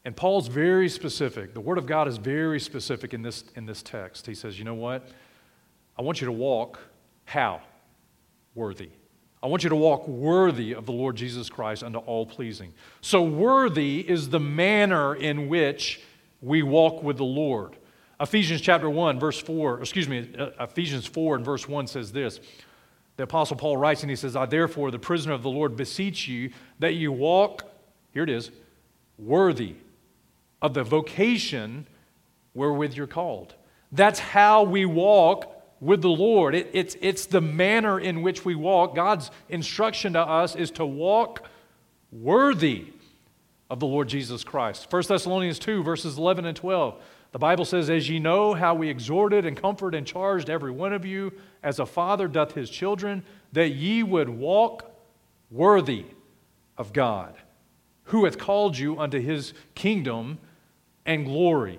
[0.05, 1.55] And Paul's very specific.
[1.55, 4.27] The Word of God is very specific in this, in this text.
[4.27, 5.09] He says, You know what?
[5.98, 6.79] I want you to walk
[7.24, 7.61] how?
[8.55, 8.90] Worthy.
[9.42, 12.72] I want you to walk worthy of the Lord Jesus Christ unto all pleasing.
[13.00, 16.00] So, worthy is the manner in which
[16.45, 17.77] we walk with the Lord.
[18.21, 22.39] Ephesians chapter 1, verse 4, excuse me, uh, Ephesians 4 and verse 1 says this.
[23.17, 26.29] The Apostle Paul writes and he says, I therefore, the prisoner of the Lord, beseech
[26.29, 27.65] you that you walk,
[28.13, 28.51] here it is,
[29.19, 29.75] worthy
[30.61, 31.87] of the vocation
[32.53, 33.55] wherewith you're called.
[33.91, 36.55] That's how we walk with the Lord.
[36.55, 38.95] It, it's, it's the manner in which we walk.
[38.95, 41.49] God's instruction to us is to walk
[42.13, 42.94] worthy
[43.70, 44.87] of the Lord Jesus Christ.
[44.90, 47.00] 1 Thessalonians 2, verses 11 and 12.
[47.33, 50.92] The Bible says, As ye know how we exhorted and comforted and charged every one
[50.92, 54.90] of you, as a father doth his children, that ye would walk
[55.50, 56.05] worthy
[56.79, 57.35] of God,
[58.05, 60.38] who hath called you unto his kingdom
[61.07, 61.79] and glory.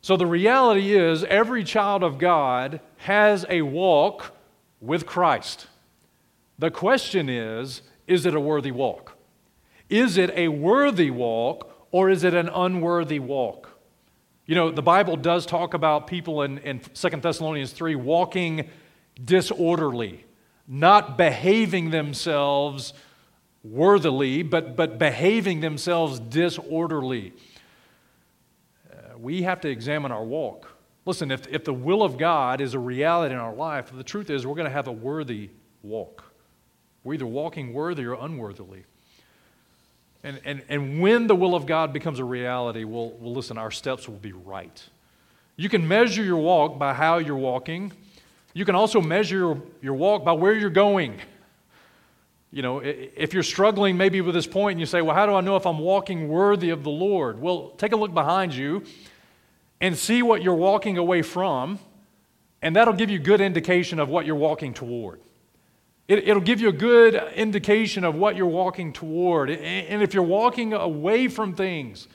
[0.00, 4.34] So the reality is, every child of God has a walk
[4.80, 5.66] with Christ.
[6.58, 9.13] The question is, is it a worthy walk?
[9.88, 13.70] Is it a worthy walk or is it an unworthy walk?
[14.46, 18.68] You know, the Bible does talk about people in, in 2 Thessalonians 3 walking
[19.22, 20.24] disorderly,
[20.68, 22.92] not behaving themselves
[23.62, 27.32] worthily, but, but behaving themselves disorderly
[29.24, 30.70] we have to examine our walk.
[31.06, 34.30] Listen, if, if the will of God is a reality in our life, the truth
[34.30, 35.50] is we're going to have a worthy
[35.82, 36.24] walk.
[37.02, 38.84] We're either walking worthy or unworthily.
[40.24, 43.70] And, and, and when the will of God becomes a reality, we'll, we'll listen, our
[43.70, 44.82] steps will be right.
[45.56, 47.92] You can measure your walk by how you're walking.
[48.54, 51.20] You can also measure your, your walk by where you're going.
[52.50, 55.34] You know, if you're struggling maybe with this point and you say, well, how do
[55.34, 57.38] I know if I'm walking worthy of the Lord?
[57.38, 58.84] Well, take a look behind you
[59.80, 61.78] and see what you're walking away from,
[62.62, 65.20] and that'll give you good indication of what you're walking toward.
[66.06, 69.50] It, will give you a good indication of what you're walking toward.
[69.50, 72.08] And if you're walking away from things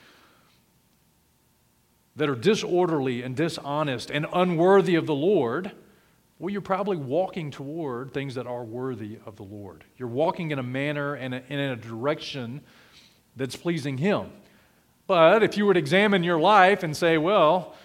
[2.16, 5.72] that are disorderly and dishonest and unworthy of the Lord,
[6.38, 9.84] well, you're probably walking toward things that are worthy of the Lord.
[9.98, 12.62] You're walking in a manner and in a direction
[13.36, 14.32] that's pleasing Him.
[15.08, 17.76] But if you were to examine your life and say, well,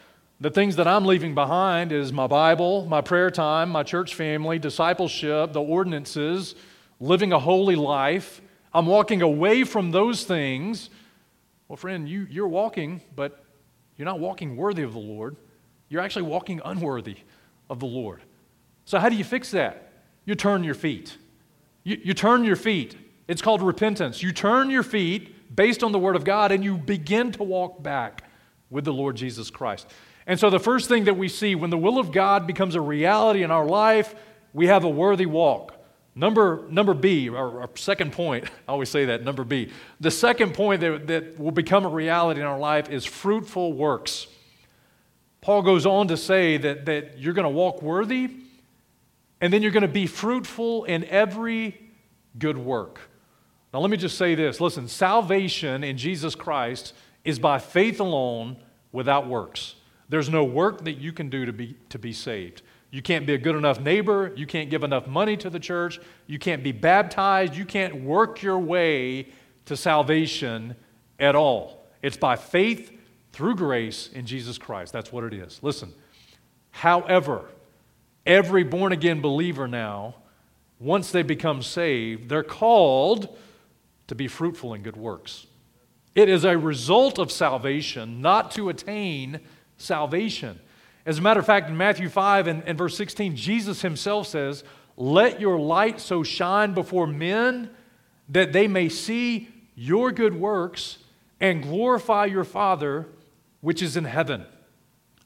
[0.40, 4.58] the things that I'm leaving behind is my Bible, my prayer time, my church family,
[4.58, 6.54] discipleship, the ordinances,
[6.98, 8.40] living a holy life.
[8.72, 10.90] I'm walking away from those things.
[11.68, 13.44] Well, friend, you, you're walking, but
[13.96, 15.36] you're not walking worthy of the Lord.
[15.88, 17.18] You're actually walking unworthy
[17.70, 18.20] of the Lord.
[18.84, 19.92] So, how do you fix that?
[20.24, 21.16] You turn your feet.
[21.84, 22.96] You, you turn your feet.
[23.28, 24.22] It's called repentance.
[24.22, 27.82] You turn your feet based on the Word of God, and you begin to walk
[27.82, 28.24] back
[28.68, 29.86] with the Lord Jesus Christ.
[30.26, 32.80] And so, the first thing that we see when the will of God becomes a
[32.80, 34.14] reality in our life,
[34.52, 35.74] we have a worthy walk.
[36.14, 39.70] Number, number B, our, our second point, I always say that, number B.
[40.00, 44.28] The second point that, that will become a reality in our life is fruitful works.
[45.40, 48.30] Paul goes on to say that, that you're going to walk worthy,
[49.40, 51.78] and then you're going to be fruitful in every
[52.38, 53.00] good work.
[53.72, 58.56] Now, let me just say this listen, salvation in Jesus Christ is by faith alone
[58.92, 59.74] without works.
[60.08, 62.62] There's no work that you can do to be, to be saved.
[62.90, 64.32] You can't be a good enough neighbor.
[64.36, 65.98] You can't give enough money to the church.
[66.26, 67.56] You can't be baptized.
[67.56, 69.28] You can't work your way
[69.64, 70.76] to salvation
[71.18, 71.86] at all.
[72.02, 72.92] It's by faith
[73.32, 74.92] through grace in Jesus Christ.
[74.92, 75.58] That's what it is.
[75.62, 75.92] Listen,
[76.70, 77.46] however,
[78.24, 80.14] every born again believer now,
[80.78, 83.36] once they become saved, they're called
[84.06, 85.46] to be fruitful in good works.
[86.14, 89.40] It is a result of salvation, not to attain
[89.76, 90.58] salvation.
[91.06, 94.64] As a matter of fact, in Matthew 5 and, and verse 16, Jesus himself says,
[94.96, 97.70] Let your light so shine before men
[98.28, 100.98] that they may see your good works
[101.40, 103.06] and glorify your Father
[103.60, 104.44] which is in heaven.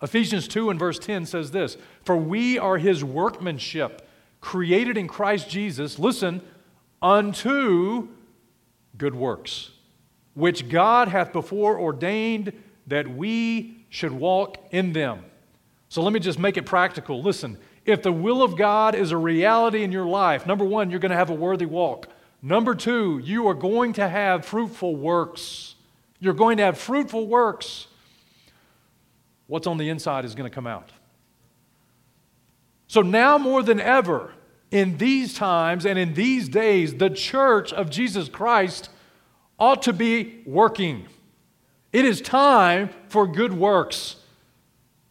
[0.02, 4.08] Ephesians 2 and verse 10 says this For we are his workmanship,
[4.40, 6.40] created in Christ Jesus, listen,
[7.02, 8.08] unto
[8.96, 9.70] good works,
[10.34, 12.52] which God hath before ordained
[12.86, 15.24] that we should walk in them.
[15.88, 17.22] So let me just make it practical.
[17.22, 21.00] Listen, if the will of God is a reality in your life, number one, you're
[21.00, 22.08] going to have a worthy walk.
[22.42, 25.74] Number two, you are going to have fruitful works.
[26.20, 27.86] You're going to have fruitful works.
[29.46, 30.90] What's on the inside is going to come out.
[32.86, 34.32] So now more than ever,
[34.70, 38.90] in these times and in these days, the church of Jesus Christ
[39.58, 41.06] ought to be working.
[41.92, 44.16] It is time for good works.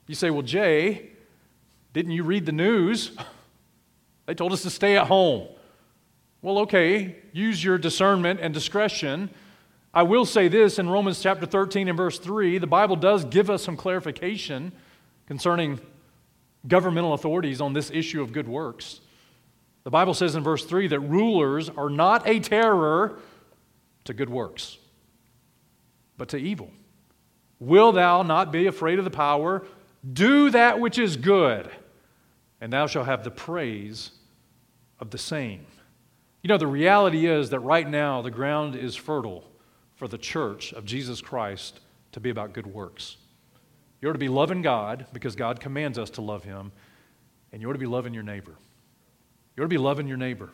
[0.06, 1.12] You say, Well, Jay,
[1.94, 3.12] didn't you read the news?
[4.28, 5.48] They told us to stay at home.
[6.42, 9.30] Well, okay, use your discernment and discretion.
[9.94, 13.50] I will say this in Romans chapter 13 and verse 3, the Bible does give
[13.50, 14.74] us some clarification
[15.28, 15.80] concerning
[16.68, 19.00] governmental authorities on this issue of good works.
[19.86, 23.20] The Bible says in verse 3 that rulers are not a terror
[24.04, 24.78] to good works,
[26.18, 26.72] but to evil.
[27.60, 29.66] Will thou not be afraid of the power?
[30.14, 31.70] Do that which is good,
[32.62, 34.12] and thou shalt have the praise
[35.00, 35.66] of the same.
[36.44, 39.44] You know, the reality is that right now the ground is fertile
[39.96, 41.80] for the church of Jesus Christ
[42.12, 43.18] to be about good works.
[44.02, 46.72] You're to be loving God because God commands us to love Him,
[47.52, 48.56] and you're to be loving your neighbor.
[49.56, 50.52] You're to be loving your neighbor.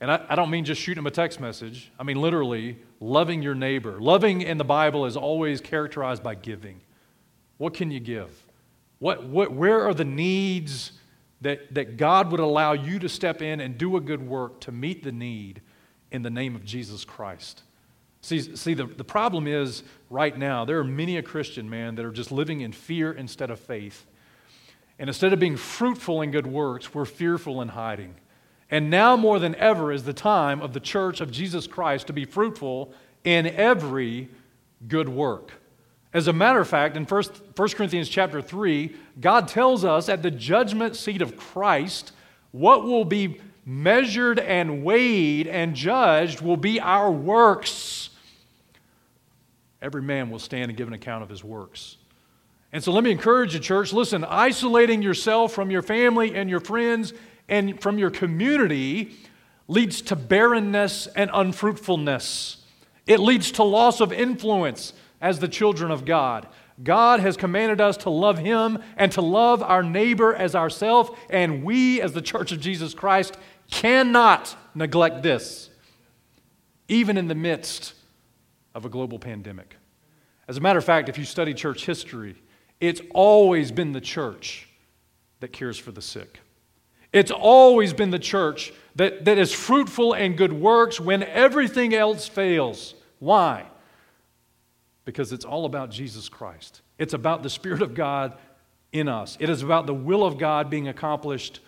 [0.00, 1.90] And I, I, don't mean just shooting him a text message.
[1.98, 4.00] I mean literally loving your neighbor.
[4.00, 6.80] Loving in the Bible is always characterized by giving.
[7.56, 8.30] What can you give?
[9.00, 10.92] What, what, where are the needs
[11.40, 14.72] that, that God would allow you to step in and do a good work to
[14.72, 15.62] meet the need
[16.10, 17.62] in the name of Jesus Christ?
[18.20, 22.04] See, see the, the problem is right now, there are many a Christian, man, that
[22.04, 24.06] are just living in fear instead of faith.
[24.98, 28.16] And instead of being fruitful in good works, we're fearful in hiding.
[28.70, 32.12] And now more than ever is the time of the church of Jesus Christ to
[32.12, 32.92] be fruitful
[33.24, 34.28] in every
[34.86, 35.52] good work.
[36.12, 37.22] As a matter of fact, in 1,
[37.54, 42.12] 1 Corinthians chapter 3, God tells us at the judgment seat of Christ,
[42.52, 48.10] what will be measured and weighed and judged will be our works.
[49.82, 51.98] Every man will stand and give an account of his works.
[52.72, 56.60] And so let me encourage you, church listen, isolating yourself from your family and your
[56.60, 57.12] friends
[57.48, 59.16] and from your community
[59.66, 62.58] leads to barrenness and unfruitfulness.
[63.06, 66.46] It leads to loss of influence as the children of God.
[66.82, 71.64] God has commanded us to love Him and to love our neighbor as ourselves, and
[71.64, 73.36] we, as the church of Jesus Christ,
[73.70, 75.70] cannot neglect this,
[76.86, 77.94] even in the midst
[78.74, 79.76] of a global pandemic.
[80.46, 82.36] As a matter of fact, if you study church history,
[82.80, 84.68] it's always been the church
[85.40, 86.40] that cares for the sick.
[87.12, 92.28] It's always been the church that, that is fruitful and good works when everything else
[92.28, 92.94] fails.
[93.18, 93.66] Why?
[95.04, 96.82] Because it's all about Jesus Christ.
[96.98, 98.36] It's about the Spirit of God
[98.92, 99.36] in us.
[99.40, 101.60] It is about the will of God being accomplished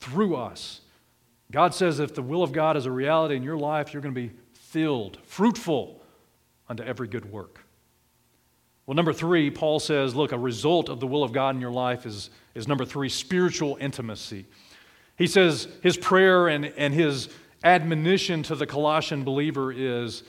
[0.00, 0.80] through us.
[1.50, 4.14] God says if the will of God is a reality in your life, you're going
[4.14, 6.02] to be filled, fruitful
[6.68, 7.60] unto every good work.
[8.84, 11.72] Well, number three, Paul says, look, a result of the will of God in your
[11.72, 14.46] life is, is number three, spiritual intimacy.
[15.16, 17.28] He says his prayer and, and his
[17.64, 20.22] admonition to the Colossian believer is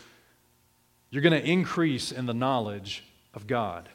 [1.09, 3.89] you're going to increase in the knowledge of God.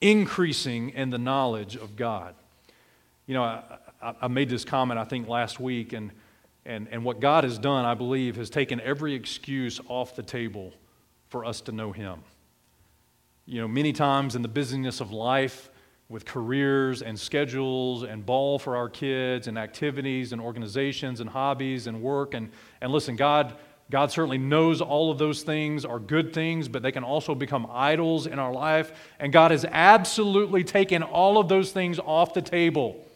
[0.00, 2.34] Increasing in the knowledge of God.
[3.26, 3.64] You know, I,
[4.22, 6.10] I made this comment, I think, last week, and,
[6.64, 10.72] and, and what God has done, I believe, has taken every excuse off the table
[11.28, 12.22] for us to know Him.
[13.46, 15.70] You know, many times in the busyness of life,
[16.10, 21.86] with careers and schedules and ball for our kids and activities and organizations and hobbies
[21.86, 22.34] and work.
[22.34, 23.56] And, and listen, God,
[23.90, 27.64] God certainly knows all of those things are good things, but they can also become
[27.70, 28.92] idols in our life.
[29.20, 33.06] And God has absolutely taken all of those things off the table.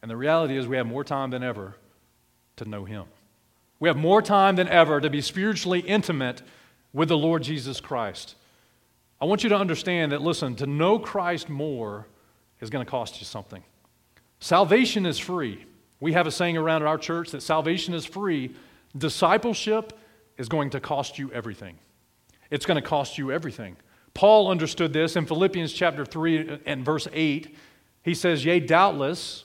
[0.00, 1.74] And the reality is, we have more time than ever
[2.56, 3.04] to know Him.
[3.78, 6.40] We have more time than ever to be spiritually intimate
[6.94, 8.36] with the Lord Jesus Christ.
[9.20, 12.06] I want you to understand that, listen, to know Christ more
[12.60, 13.62] is going to cost you something.
[14.40, 15.64] Salvation is free.
[16.00, 18.54] We have a saying around at our church that salvation is free.
[18.96, 19.98] Discipleship
[20.36, 21.78] is going to cost you everything.
[22.50, 23.76] It's going to cost you everything.
[24.14, 27.56] Paul understood this in Philippians chapter 3 and verse 8.
[28.02, 29.44] He says, Yea, doubtless,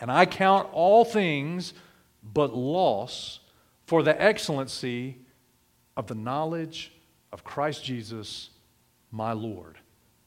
[0.00, 1.74] And I count all things
[2.22, 3.40] but loss
[3.86, 5.18] for the excellency
[5.96, 6.92] of the knowledge
[7.32, 8.50] of Christ Jesus,
[9.14, 9.78] my Lord.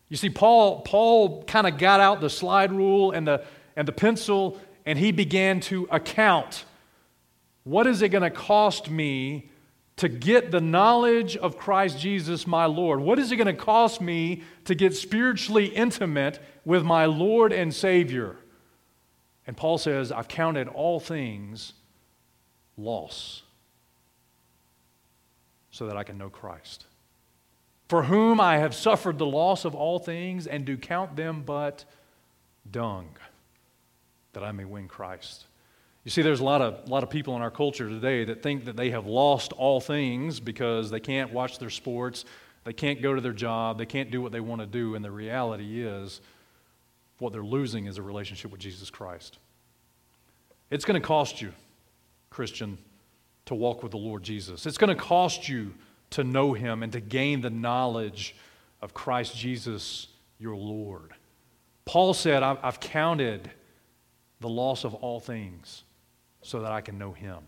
[0.10, 3.44] You see, Paul, Paul kind of got out the slide rule and the,
[3.76, 6.64] and the pencil, and he began to account
[7.66, 9.50] what is it going to cost me
[9.98, 13.02] to get the knowledge of Christ Jesus, my Lord?
[13.02, 17.76] What is it going to cost me to get spiritually intimate with my Lord and
[17.76, 18.38] Savior?
[19.46, 21.74] And Paul says, I've counted all things
[22.78, 23.42] loss
[25.72, 26.86] so that I can know Christ.
[27.88, 31.86] For whom I have suffered the loss of all things and do count them but
[32.70, 33.10] dung,
[34.34, 35.46] that I may win Christ.
[36.04, 38.66] You see, there's a lot of, lot of people in our culture today that think
[38.66, 42.26] that they have lost all things because they can't watch their sports,
[42.64, 45.04] they can't go to their job, they can't do what they want to do, and
[45.04, 46.22] the reality is
[47.20, 49.38] what they're losing is a relationship with Jesus Christ.
[50.70, 51.54] It's going to cost you,
[52.30, 52.78] Christian,
[53.46, 54.66] to walk with the Lord Jesus.
[54.66, 55.74] It's going to cost you
[56.12, 58.36] to know him and to gain the knowledge
[58.82, 60.08] of Christ Jesus,
[60.40, 61.14] your Lord.
[61.86, 63.50] Paul said, I've counted
[64.40, 65.84] the loss of all things
[66.42, 67.40] so that I can know him.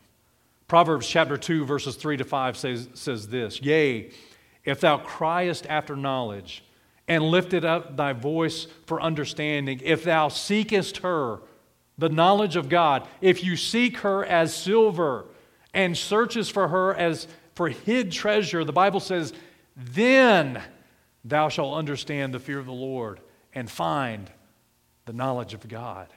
[0.67, 4.11] Proverbs chapter 2, verses 3 to 5 says, says this Yea,
[4.63, 6.63] if thou criest after knowledge,
[7.07, 11.39] and lifted up thy voice for understanding, if thou seekest her,
[11.97, 15.25] the knowledge of God, if you seek her as silver
[15.73, 17.27] and searches for her as
[17.59, 19.33] for hid treasure, the Bible says,
[19.75, 20.63] then
[21.25, 23.19] thou shalt understand the fear of the Lord
[23.53, 24.31] and find
[25.03, 26.07] the knowledge of God.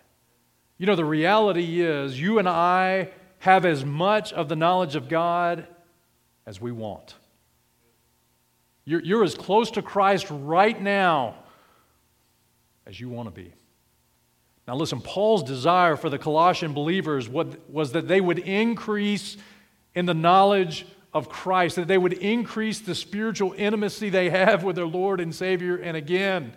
[0.78, 3.08] You know, the reality is you and I
[3.40, 5.66] have as much of the knowledge of God
[6.46, 7.16] as we want.
[8.84, 11.34] You're, you're as close to Christ right now
[12.86, 13.52] as you want to be.
[14.68, 19.36] Now, listen, Paul's desire for the Colossian believers was that they would increase
[19.96, 24.76] in the knowledge of Christ, that they would increase the spiritual intimacy they have with
[24.76, 25.76] their Lord and Savior.
[25.76, 26.54] And again,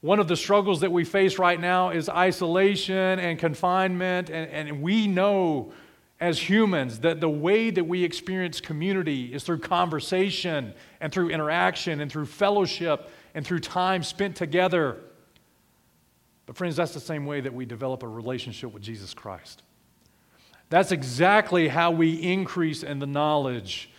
[0.00, 4.30] one of the struggles that we face right now is isolation and confinement.
[4.30, 5.72] And, and we know
[6.20, 12.00] as humans that the way that we experience community is through conversation and through interaction
[12.00, 14.98] and through fellowship and through time spent together.
[16.46, 19.62] But, friends, that's the same way that we develop a relationship with Jesus Christ.
[20.68, 23.90] That's exactly how we increase in the knowledge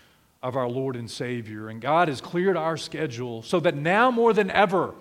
[0.43, 1.69] of our Lord and Savior.
[1.69, 4.93] And God has cleared our schedule so that now more than ever,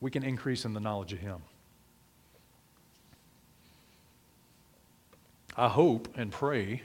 [0.00, 1.38] we can increase in the knowledge of Him.
[5.56, 6.82] I hope and pray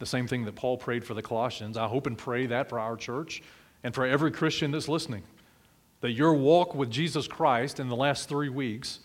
[0.00, 1.76] the same thing that Paul prayed for the Colossians.
[1.76, 3.42] I hope and pray that for our church
[3.84, 5.22] and for every Christian that's listening.
[6.00, 8.98] That your walk with Jesus Christ in the last three weeks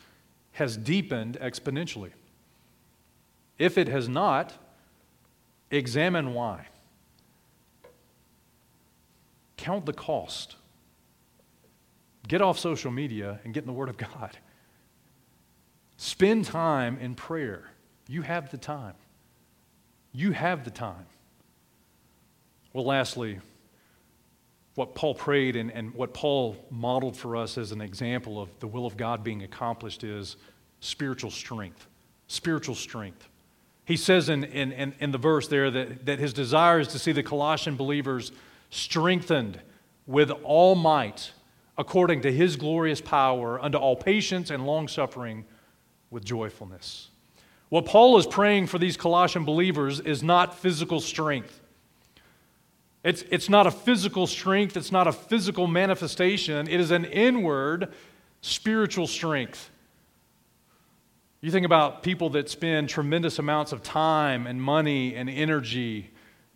[0.54, 2.12] has deepened exponentially.
[3.60, 4.54] If it has not,
[5.70, 6.68] examine why.
[9.58, 10.56] Count the cost.
[12.28, 14.38] Get off social media and get in the Word of God.
[15.98, 17.70] Spend time in prayer.
[18.08, 18.96] You have the time.
[20.14, 21.06] You have the time.
[22.72, 23.40] Well, lastly,
[24.76, 28.68] what Paul prayed and, and what Paul modeled for us as an example of the
[28.68, 30.38] will of God being accomplished is
[30.80, 31.88] spiritual strength.
[32.28, 33.28] Spiritual strength.
[33.90, 37.00] He says in, in, in, in the verse there that, that his desire is to
[37.00, 38.32] see the Colossian believers
[38.70, 39.60] strengthened
[40.06, 41.32] with all might
[41.76, 45.44] according to his glorious power unto all patience and long suffering
[46.12, 47.10] with joyfulness.
[47.70, 51.60] What Paul is praying for these Colossian believers is not physical strength.
[53.04, 57.92] It's, it's not a physical strength, it's not a physical manifestation, it is an inward
[58.42, 59.72] spiritual strength.
[61.42, 66.12] You think about people that spend tremendous amounts of time and money and energy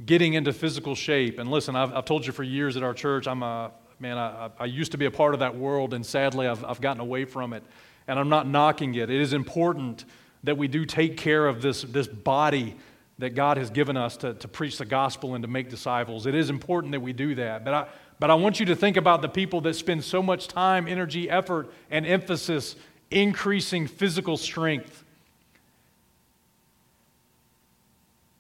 [0.06, 1.40] getting into physical shape.
[1.40, 4.50] And listen, I've, I've told you for years at our church, I'm a man, I,
[4.60, 7.24] I used to be a part of that world, and sadly, I've, I've gotten away
[7.24, 7.64] from it.
[8.10, 9.10] And I'm not knocking it.
[9.10, 10.04] It is important
[10.44, 12.76] that we do take care of this, this body
[13.20, 16.26] that God has given us to, to preach the gospel and to make disciples.
[16.26, 17.64] It is important that we do that.
[17.64, 17.88] But I,
[18.20, 21.30] but I want you to think about the people that spend so much time, energy,
[21.30, 22.76] effort, and emphasis
[23.14, 25.04] increasing physical strength.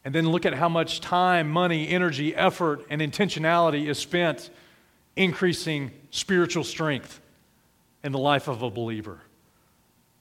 [0.05, 4.49] And then look at how much time, money, energy, effort, and intentionality is spent
[5.15, 7.21] increasing spiritual strength
[8.03, 9.21] in the life of a believer.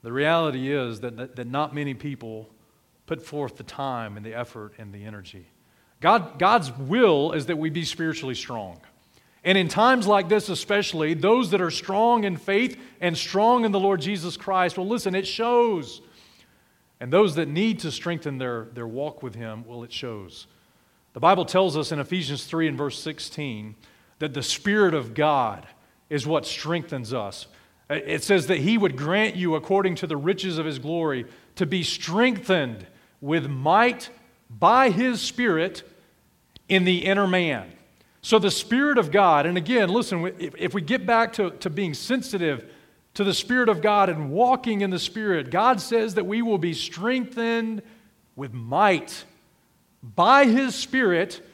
[0.03, 2.49] The reality is that, that, that, not many people
[3.07, 5.47] put forth the time and the effort and the energy.
[6.01, 8.81] God, God's will is that we be spiritually strong.
[9.45, 13.73] And in times like this, especially, those that are strong in faith and strong in
[13.73, 16.01] the Lord Jesus Christ, well, listen, it shows.
[17.01, 20.47] And those that need to strengthen their, their walk with Him, well, it shows.
[21.15, 23.75] The Bible tells us in Ephesians 3 and verse 16
[24.21, 25.67] that the Spirit of God
[26.09, 27.49] is what strengthens us.
[27.91, 31.27] Uh, it says that He would grant you, according to the riches of His glory,
[31.57, 32.87] to be strengthened
[33.21, 34.09] with might
[34.49, 35.83] by His Spirit
[36.69, 37.73] in the inner man.
[38.23, 41.93] So the Spirit of God, and again, listen, if, we get back to, to being
[41.93, 42.65] sensitive
[43.15, 46.59] to the Spirit of God and walking in the Spirit, God says that we will
[46.59, 47.83] be strengthened
[48.37, 49.25] with might
[50.03, 51.45] by His Spirit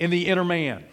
[0.00, 0.84] in the inner man.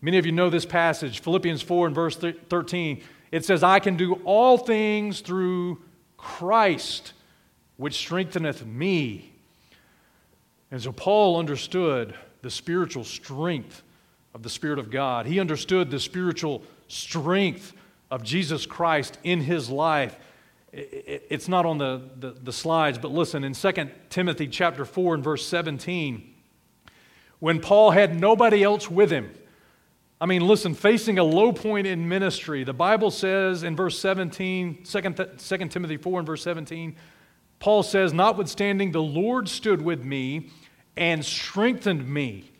[0.00, 3.02] Many of you know this passage, Philippians 4 and verse 13.
[3.30, 5.80] It says, I can do all things through
[6.16, 7.12] Christ,
[7.76, 9.32] which strengtheneth me.
[10.70, 13.82] And so Paul understood the spiritual strength
[14.34, 15.26] of the Spirit of God.
[15.26, 17.72] He understood the spiritual strength
[18.10, 20.18] of Jesus Christ in his life.
[20.72, 23.72] It's not on the, the, the, slides, but listen, in 2
[24.10, 26.34] Timothy chapter 4 and verse 17,
[27.38, 29.30] when Paul had nobody else with him,
[30.20, 34.82] I mean, listen, facing a low point in ministry, the Bible says in verse 17,
[34.82, 35.00] 2,
[35.38, 36.96] 2 Timothy 4 and verse 17,
[37.60, 40.50] Paul says, Notwithstanding, the Lord stood with me
[40.96, 42.50] and strengthened me,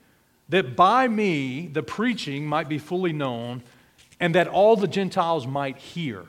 [0.49, 3.63] that by me the preaching might be fully known,
[4.21, 6.25] and that all the Gentiles might hear.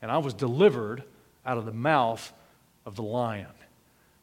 [0.00, 1.02] And I was delivered
[1.44, 2.32] out of the mouth
[2.86, 3.46] of the lion.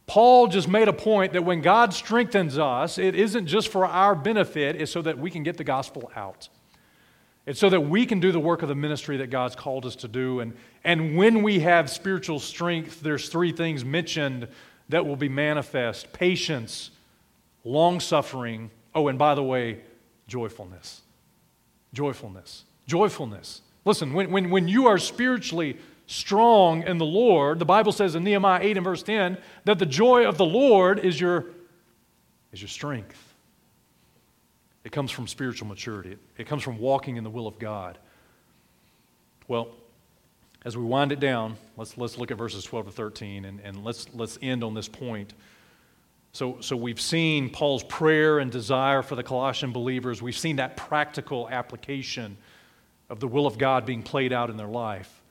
[0.08, 4.14] Paul just made a point that when God strengthens us, it isn't just for our
[4.14, 6.48] benefit, it's so that we can get the gospel out.
[7.46, 9.96] It's so that we can do the work of the ministry that God's called us
[9.98, 10.40] to do.
[10.40, 10.54] And,
[10.84, 14.48] and when we have spiritual strength, there's three things mentioned
[14.90, 16.92] that will be manifest patience,
[17.64, 18.72] long suffering.
[18.96, 19.82] Oh, and by the way,
[20.28, 21.02] joyfulness.
[21.94, 22.64] Joyfulness.
[22.88, 23.62] Joyfulness.
[23.84, 25.78] Listen, when, when, when you are spiritually
[26.08, 29.86] strong in the Lord, the Bible says in Nehemiah 8 and verse 10 that the
[29.86, 31.46] joy of the Lord is your,
[32.52, 33.34] is your strength.
[34.84, 37.98] It comes from spiritual maturity, it comes from walking in the will of God.
[39.48, 39.70] Well,
[40.64, 43.84] as we wind it down, let's, let's look at verses 12 to 13 and, and
[43.84, 45.34] let's, let's end on this point.
[46.36, 50.22] So, so we've seen Paul's prayer and desire for the Colossian believers.
[50.22, 52.36] We've seen that practical application
[53.10, 55.22] of the will of God being played out in their life.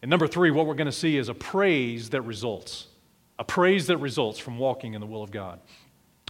[0.00, 2.86] And number three, what we're going to see is a praise that results.
[3.40, 5.58] A praise that results from walking in the will of God.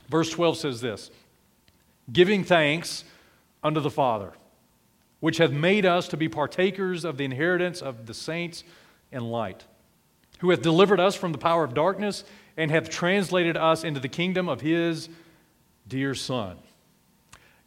[0.08, 1.10] Verse 12 says this
[2.10, 3.04] Giving thanks
[3.62, 4.32] unto the Father,
[5.20, 8.64] which hath made us to be partakers of the inheritance of the saints
[9.12, 9.66] in light,
[10.38, 12.24] who hath delivered us from the power of darkness
[12.58, 15.08] and hath translated us into the kingdom of his
[15.86, 16.58] dear Son.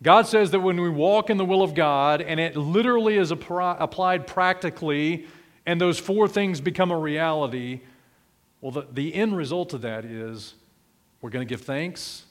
[0.04, 3.32] God says that when we walk in the will of God, and it literally is
[3.32, 5.28] applied practically,
[5.66, 7.82] and those four things become a reality,
[8.60, 10.56] well, the, the end result of that is
[11.22, 12.24] we're going to give thanks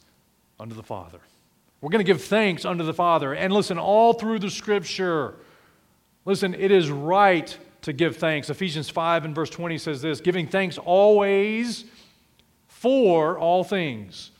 [0.58, 1.20] unto the Father.
[1.80, 3.32] We're going to give thanks unto the Father.
[3.32, 5.36] And listen, all through the scripture,
[6.24, 8.50] listen, it is right to give thanks.
[8.50, 11.84] Ephesians 5 and verse 20 says this giving thanks always
[12.80, 14.30] for all things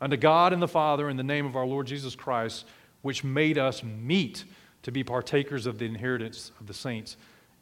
[0.00, 2.64] unto God and the Father in the name of our Lord Jesus Christ,
[3.02, 4.42] which made us meet
[4.82, 7.16] to be partakers of the inheritance of the saints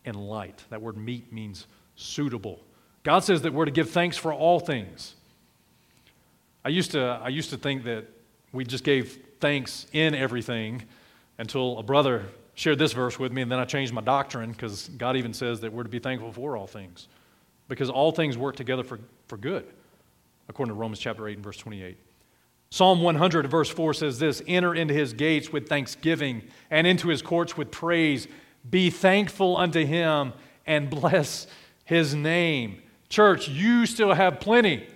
[0.07, 0.65] in light.
[0.71, 1.67] That word meet means
[1.97, 2.59] suitable.
[3.03, 5.15] God says that we're to give thanks for all things.
[6.65, 8.07] I used to, I used to think that
[8.51, 10.85] we just gave thanks in everything
[11.37, 14.89] until a brother shared this verse with me, and then I changed my doctrine because
[14.97, 17.09] God even says that we're to be thankful for all things.
[17.69, 18.99] Because all things work together for,
[19.29, 19.67] for good
[20.49, 21.97] according to Romans chapter 8 and verse 28.
[22.71, 27.23] Psalm 100, verse 4 says this Enter into his gates with thanksgiving and into his
[27.23, 28.27] courts with praise.
[28.69, 30.33] Be thankful unto him
[30.67, 31.47] and bless
[31.85, 32.83] his name.
[33.09, 34.87] Church, you still have plenty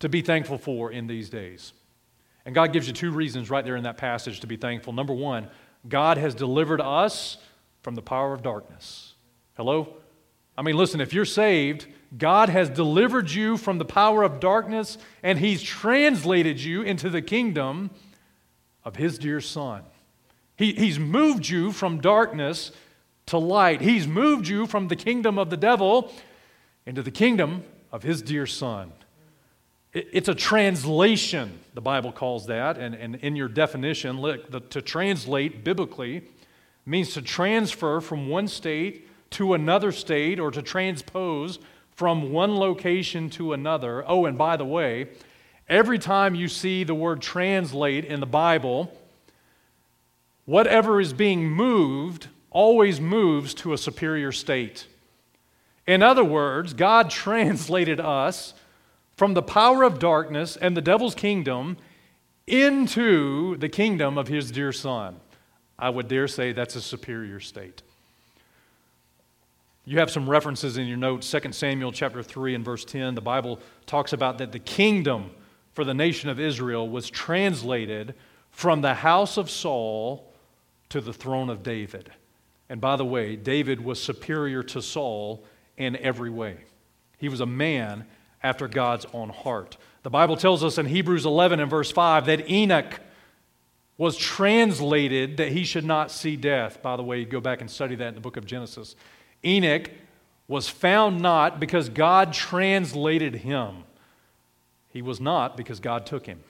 [0.00, 1.72] to be thankful for in these days.
[2.44, 4.92] And God gives you two reasons right there in that passage to be thankful.
[4.92, 5.48] Number one,
[5.88, 7.36] God has delivered us
[7.82, 9.14] from the power of darkness.
[9.56, 9.94] Hello?
[10.56, 11.86] I mean, listen, if you're saved,
[12.16, 17.22] God has delivered you from the power of darkness and He's translated you into the
[17.22, 17.90] kingdom
[18.84, 19.82] of His dear Son.
[20.56, 22.72] He, he's moved you from darkness
[23.26, 23.80] to light.
[23.80, 26.12] He's moved you from the kingdom of the devil
[26.84, 28.92] into the kingdom of His dear Son.
[29.92, 34.60] It, it's a translation, the Bible calls that, and, and in your definition, look, the,
[34.60, 36.22] to translate biblically
[36.84, 41.60] means to transfer from one state to another state or to transpose
[42.00, 44.02] from one location to another.
[44.08, 45.08] Oh, and by the way,
[45.68, 48.90] every time you see the word translate in the Bible,
[50.46, 54.86] whatever is being moved always moves to a superior state.
[55.86, 58.54] In other words, God translated us
[59.14, 61.76] from the power of darkness and the devil's kingdom
[62.46, 65.20] into the kingdom of his dear Son.
[65.78, 67.82] I would dare say that's a superior state.
[69.90, 73.16] You have some references in your notes, 2 Samuel chapter 3 and verse 10.
[73.16, 75.32] The Bible talks about that the kingdom
[75.72, 78.14] for the nation of Israel was translated
[78.52, 80.32] from the house of Saul
[80.90, 82.12] to the throne of David.
[82.68, 85.42] And by the way, David was superior to Saul
[85.76, 86.58] in every way.
[87.18, 88.06] He was a man
[88.44, 89.76] after God's own heart.
[90.04, 93.00] The Bible tells us in Hebrews 11 and verse 5 that Enoch
[93.98, 96.80] was translated that he should not see death.
[96.80, 98.94] By the way, you go back and study that in the book of Genesis.
[99.44, 99.90] Enoch
[100.48, 103.84] was found not because God translated him.
[104.88, 106.40] He was not because God took him.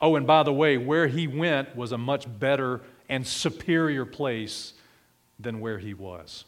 [0.00, 4.72] Oh, and by the way, where he went was a much better and superior place
[5.38, 6.44] than where he was.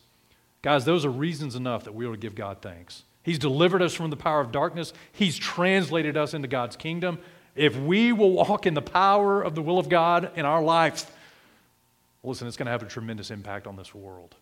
[0.62, 3.02] Guys, those are reasons enough that we ought to give God thanks.
[3.22, 7.18] He's delivered us from the power of darkness, He's translated us into God's kingdom.
[7.54, 11.10] If we will walk in the power of the will of God in our life,
[12.24, 14.34] listen, it's going to have a tremendous impact on this world.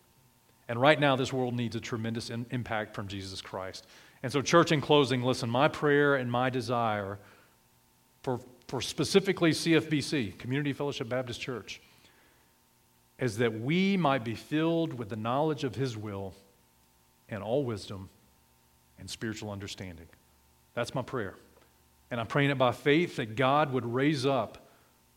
[0.71, 3.85] And right now, this world needs a tremendous in- impact from Jesus Christ.
[4.23, 7.19] And so, church, in closing, listen, my prayer and my desire
[8.23, 11.81] for, for specifically CFBC, Community Fellowship Baptist Church,
[13.19, 16.33] is that we might be filled with the knowledge of His will
[17.27, 18.07] and all wisdom
[18.97, 20.07] and spiritual understanding.
[20.73, 21.35] That's my prayer.
[22.11, 24.69] And I'm praying it by faith that God would raise up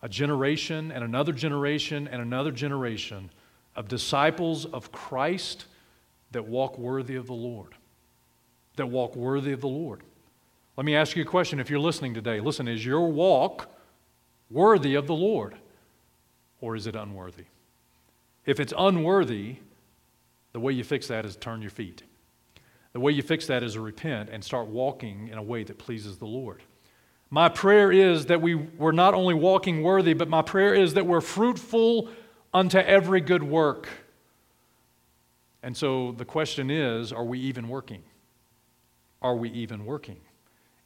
[0.02, 3.30] a generation and another generation and another generation
[3.76, 5.66] of disciples of Christ
[6.30, 7.74] that walk worthy of the Lord.
[8.76, 10.02] That walk worthy of the Lord.
[10.76, 12.40] Let me ask you a question if you're listening today.
[12.40, 13.68] Listen, is your walk
[14.50, 15.54] worthy of the Lord
[16.60, 17.44] or is it unworthy?
[18.46, 19.56] If it's unworthy,
[20.52, 22.02] the way you fix that is turn your feet.
[22.92, 25.78] The way you fix that is to repent and start walking in a way that
[25.78, 26.62] pleases the Lord.
[27.30, 31.06] My prayer is that we, we're not only walking worthy, but my prayer is that
[31.06, 32.08] we're fruitful
[32.54, 33.88] unto every good work.
[35.62, 38.02] And so the question is are we even working?
[39.20, 40.20] Are we even working?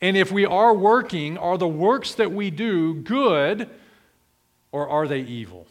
[0.01, 3.69] And if we are working, are the works that we do good
[4.73, 5.67] or are they evil?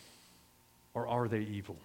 [0.93, 1.77] Or are they evil?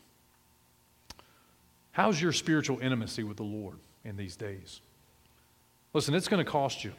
[1.92, 4.80] How's your spiritual intimacy with the Lord in these days?
[5.92, 6.92] Listen, it's going to cost you.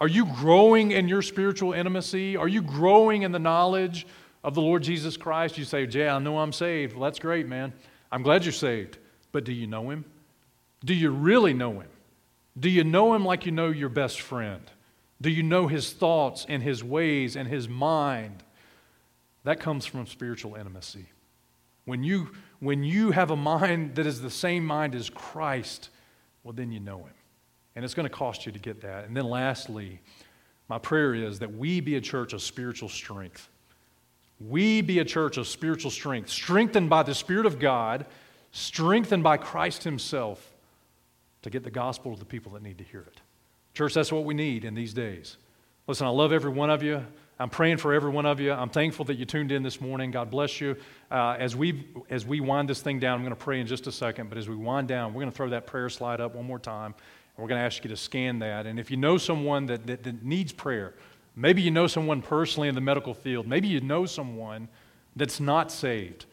[0.00, 2.36] Are you growing in your spiritual intimacy?
[2.36, 4.06] Are you growing in the knowledge
[4.48, 6.94] of the Lord Jesus Christ, you say, Jay, I know I'm saved.
[6.94, 7.70] Well, that's great, man.
[8.10, 8.96] I'm glad you're saved.
[9.30, 10.06] But do you know Him?
[10.82, 11.90] Do you really know Him?
[12.58, 14.62] Do you know Him like you know your best friend?
[15.20, 18.42] Do you know His thoughts and His ways and His mind?
[19.44, 21.04] That comes from spiritual intimacy.
[21.84, 22.30] When you,
[22.60, 25.90] when you have a mind that is the same mind as Christ,
[26.42, 27.14] well, then you know Him.
[27.76, 29.04] And it's going to cost you to get that.
[29.04, 30.00] And then lastly,
[30.70, 33.50] my prayer is that we be a church of spiritual strength.
[34.40, 38.06] We be a church of spiritual strength, strengthened by the Spirit of God,
[38.52, 40.54] strengthened by Christ Himself
[41.42, 43.20] to get the gospel to the people that need to hear it.
[43.74, 45.36] Church, that's what we need in these days.
[45.86, 47.04] Listen, I love every one of you.
[47.40, 48.52] I'm praying for every one of you.
[48.52, 50.10] I'm thankful that you tuned in this morning.
[50.10, 50.76] God bless you.
[51.10, 53.86] Uh, as, we, as we wind this thing down, I'm going to pray in just
[53.86, 56.34] a second, but as we wind down, we're going to throw that prayer slide up
[56.34, 56.94] one more time.
[57.36, 58.66] And we're going to ask you to scan that.
[58.66, 60.94] And if you know someone that, that, that needs prayer,
[61.38, 63.46] Maybe you know someone personally in the medical field.
[63.46, 64.68] Maybe you know someone
[65.14, 66.26] that's not saved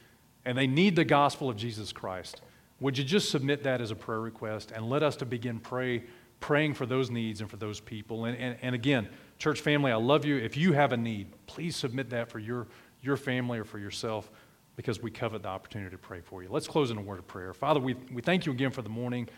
[0.45, 2.41] and they need the gospel of Jesus Christ.
[2.79, 6.05] Would you just submit that as a prayer request and let us to begin pray,
[6.39, 8.25] praying for those needs and for those people?
[8.25, 10.37] And, and, and again, church family, I love you.
[10.37, 12.65] If you have a need, please submit that for your,
[13.03, 14.31] your family or for yourself
[14.75, 16.49] because we covet the opportunity to pray for you.
[16.49, 17.53] Let's close in a word of prayer.
[17.53, 19.29] Father, we, we thank you again for the morning.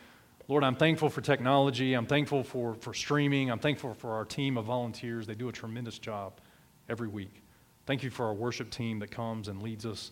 [0.49, 1.93] Lord, I'm thankful for technology.
[1.93, 3.51] I'm thankful for, for streaming.
[3.51, 5.27] I'm thankful for our team of volunteers.
[5.27, 6.39] They do a tremendous job
[6.87, 7.43] every week.
[7.85, 10.11] Thank you for our worship team that comes and leads us.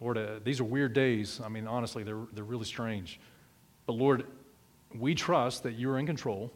[0.00, 1.40] Lord, uh, these are weird days.
[1.42, 3.20] I mean, honestly, they're, they're really strange.
[3.86, 4.26] But Lord,
[4.92, 6.52] we trust that you are in control.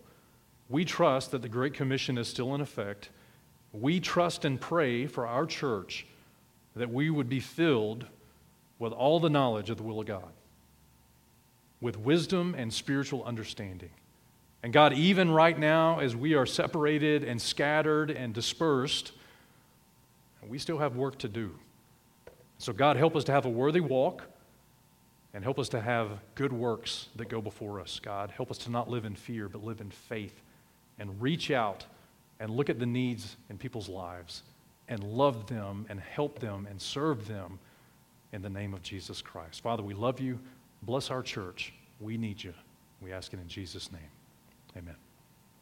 [0.68, 3.10] We trust that the Great Commission is still in effect.
[3.72, 6.04] We trust and pray for our church
[6.74, 8.06] that we would be filled
[8.80, 10.32] with all the knowledge of the will of God
[11.80, 13.90] with wisdom and spiritual understanding.
[14.62, 19.12] And God, even right now, as we are separated and scattered and dispersed,
[20.46, 21.54] we still have work to do.
[22.58, 24.24] So, God, help us to have a worthy walk
[25.32, 28.00] and help us to have good works that go before us.
[28.00, 30.42] God, help us to not live in fear, but live in faith
[30.98, 31.84] and reach out
[32.40, 34.42] and look at the needs in people's lives
[34.88, 37.58] and love them and help them and serve them
[38.32, 39.60] in the name of Jesus Christ.
[39.60, 40.38] Father, we love you.
[40.82, 41.72] Bless our church.
[42.00, 42.54] We need you.
[43.00, 44.10] We ask it in Jesus' name.
[44.76, 44.96] Amen.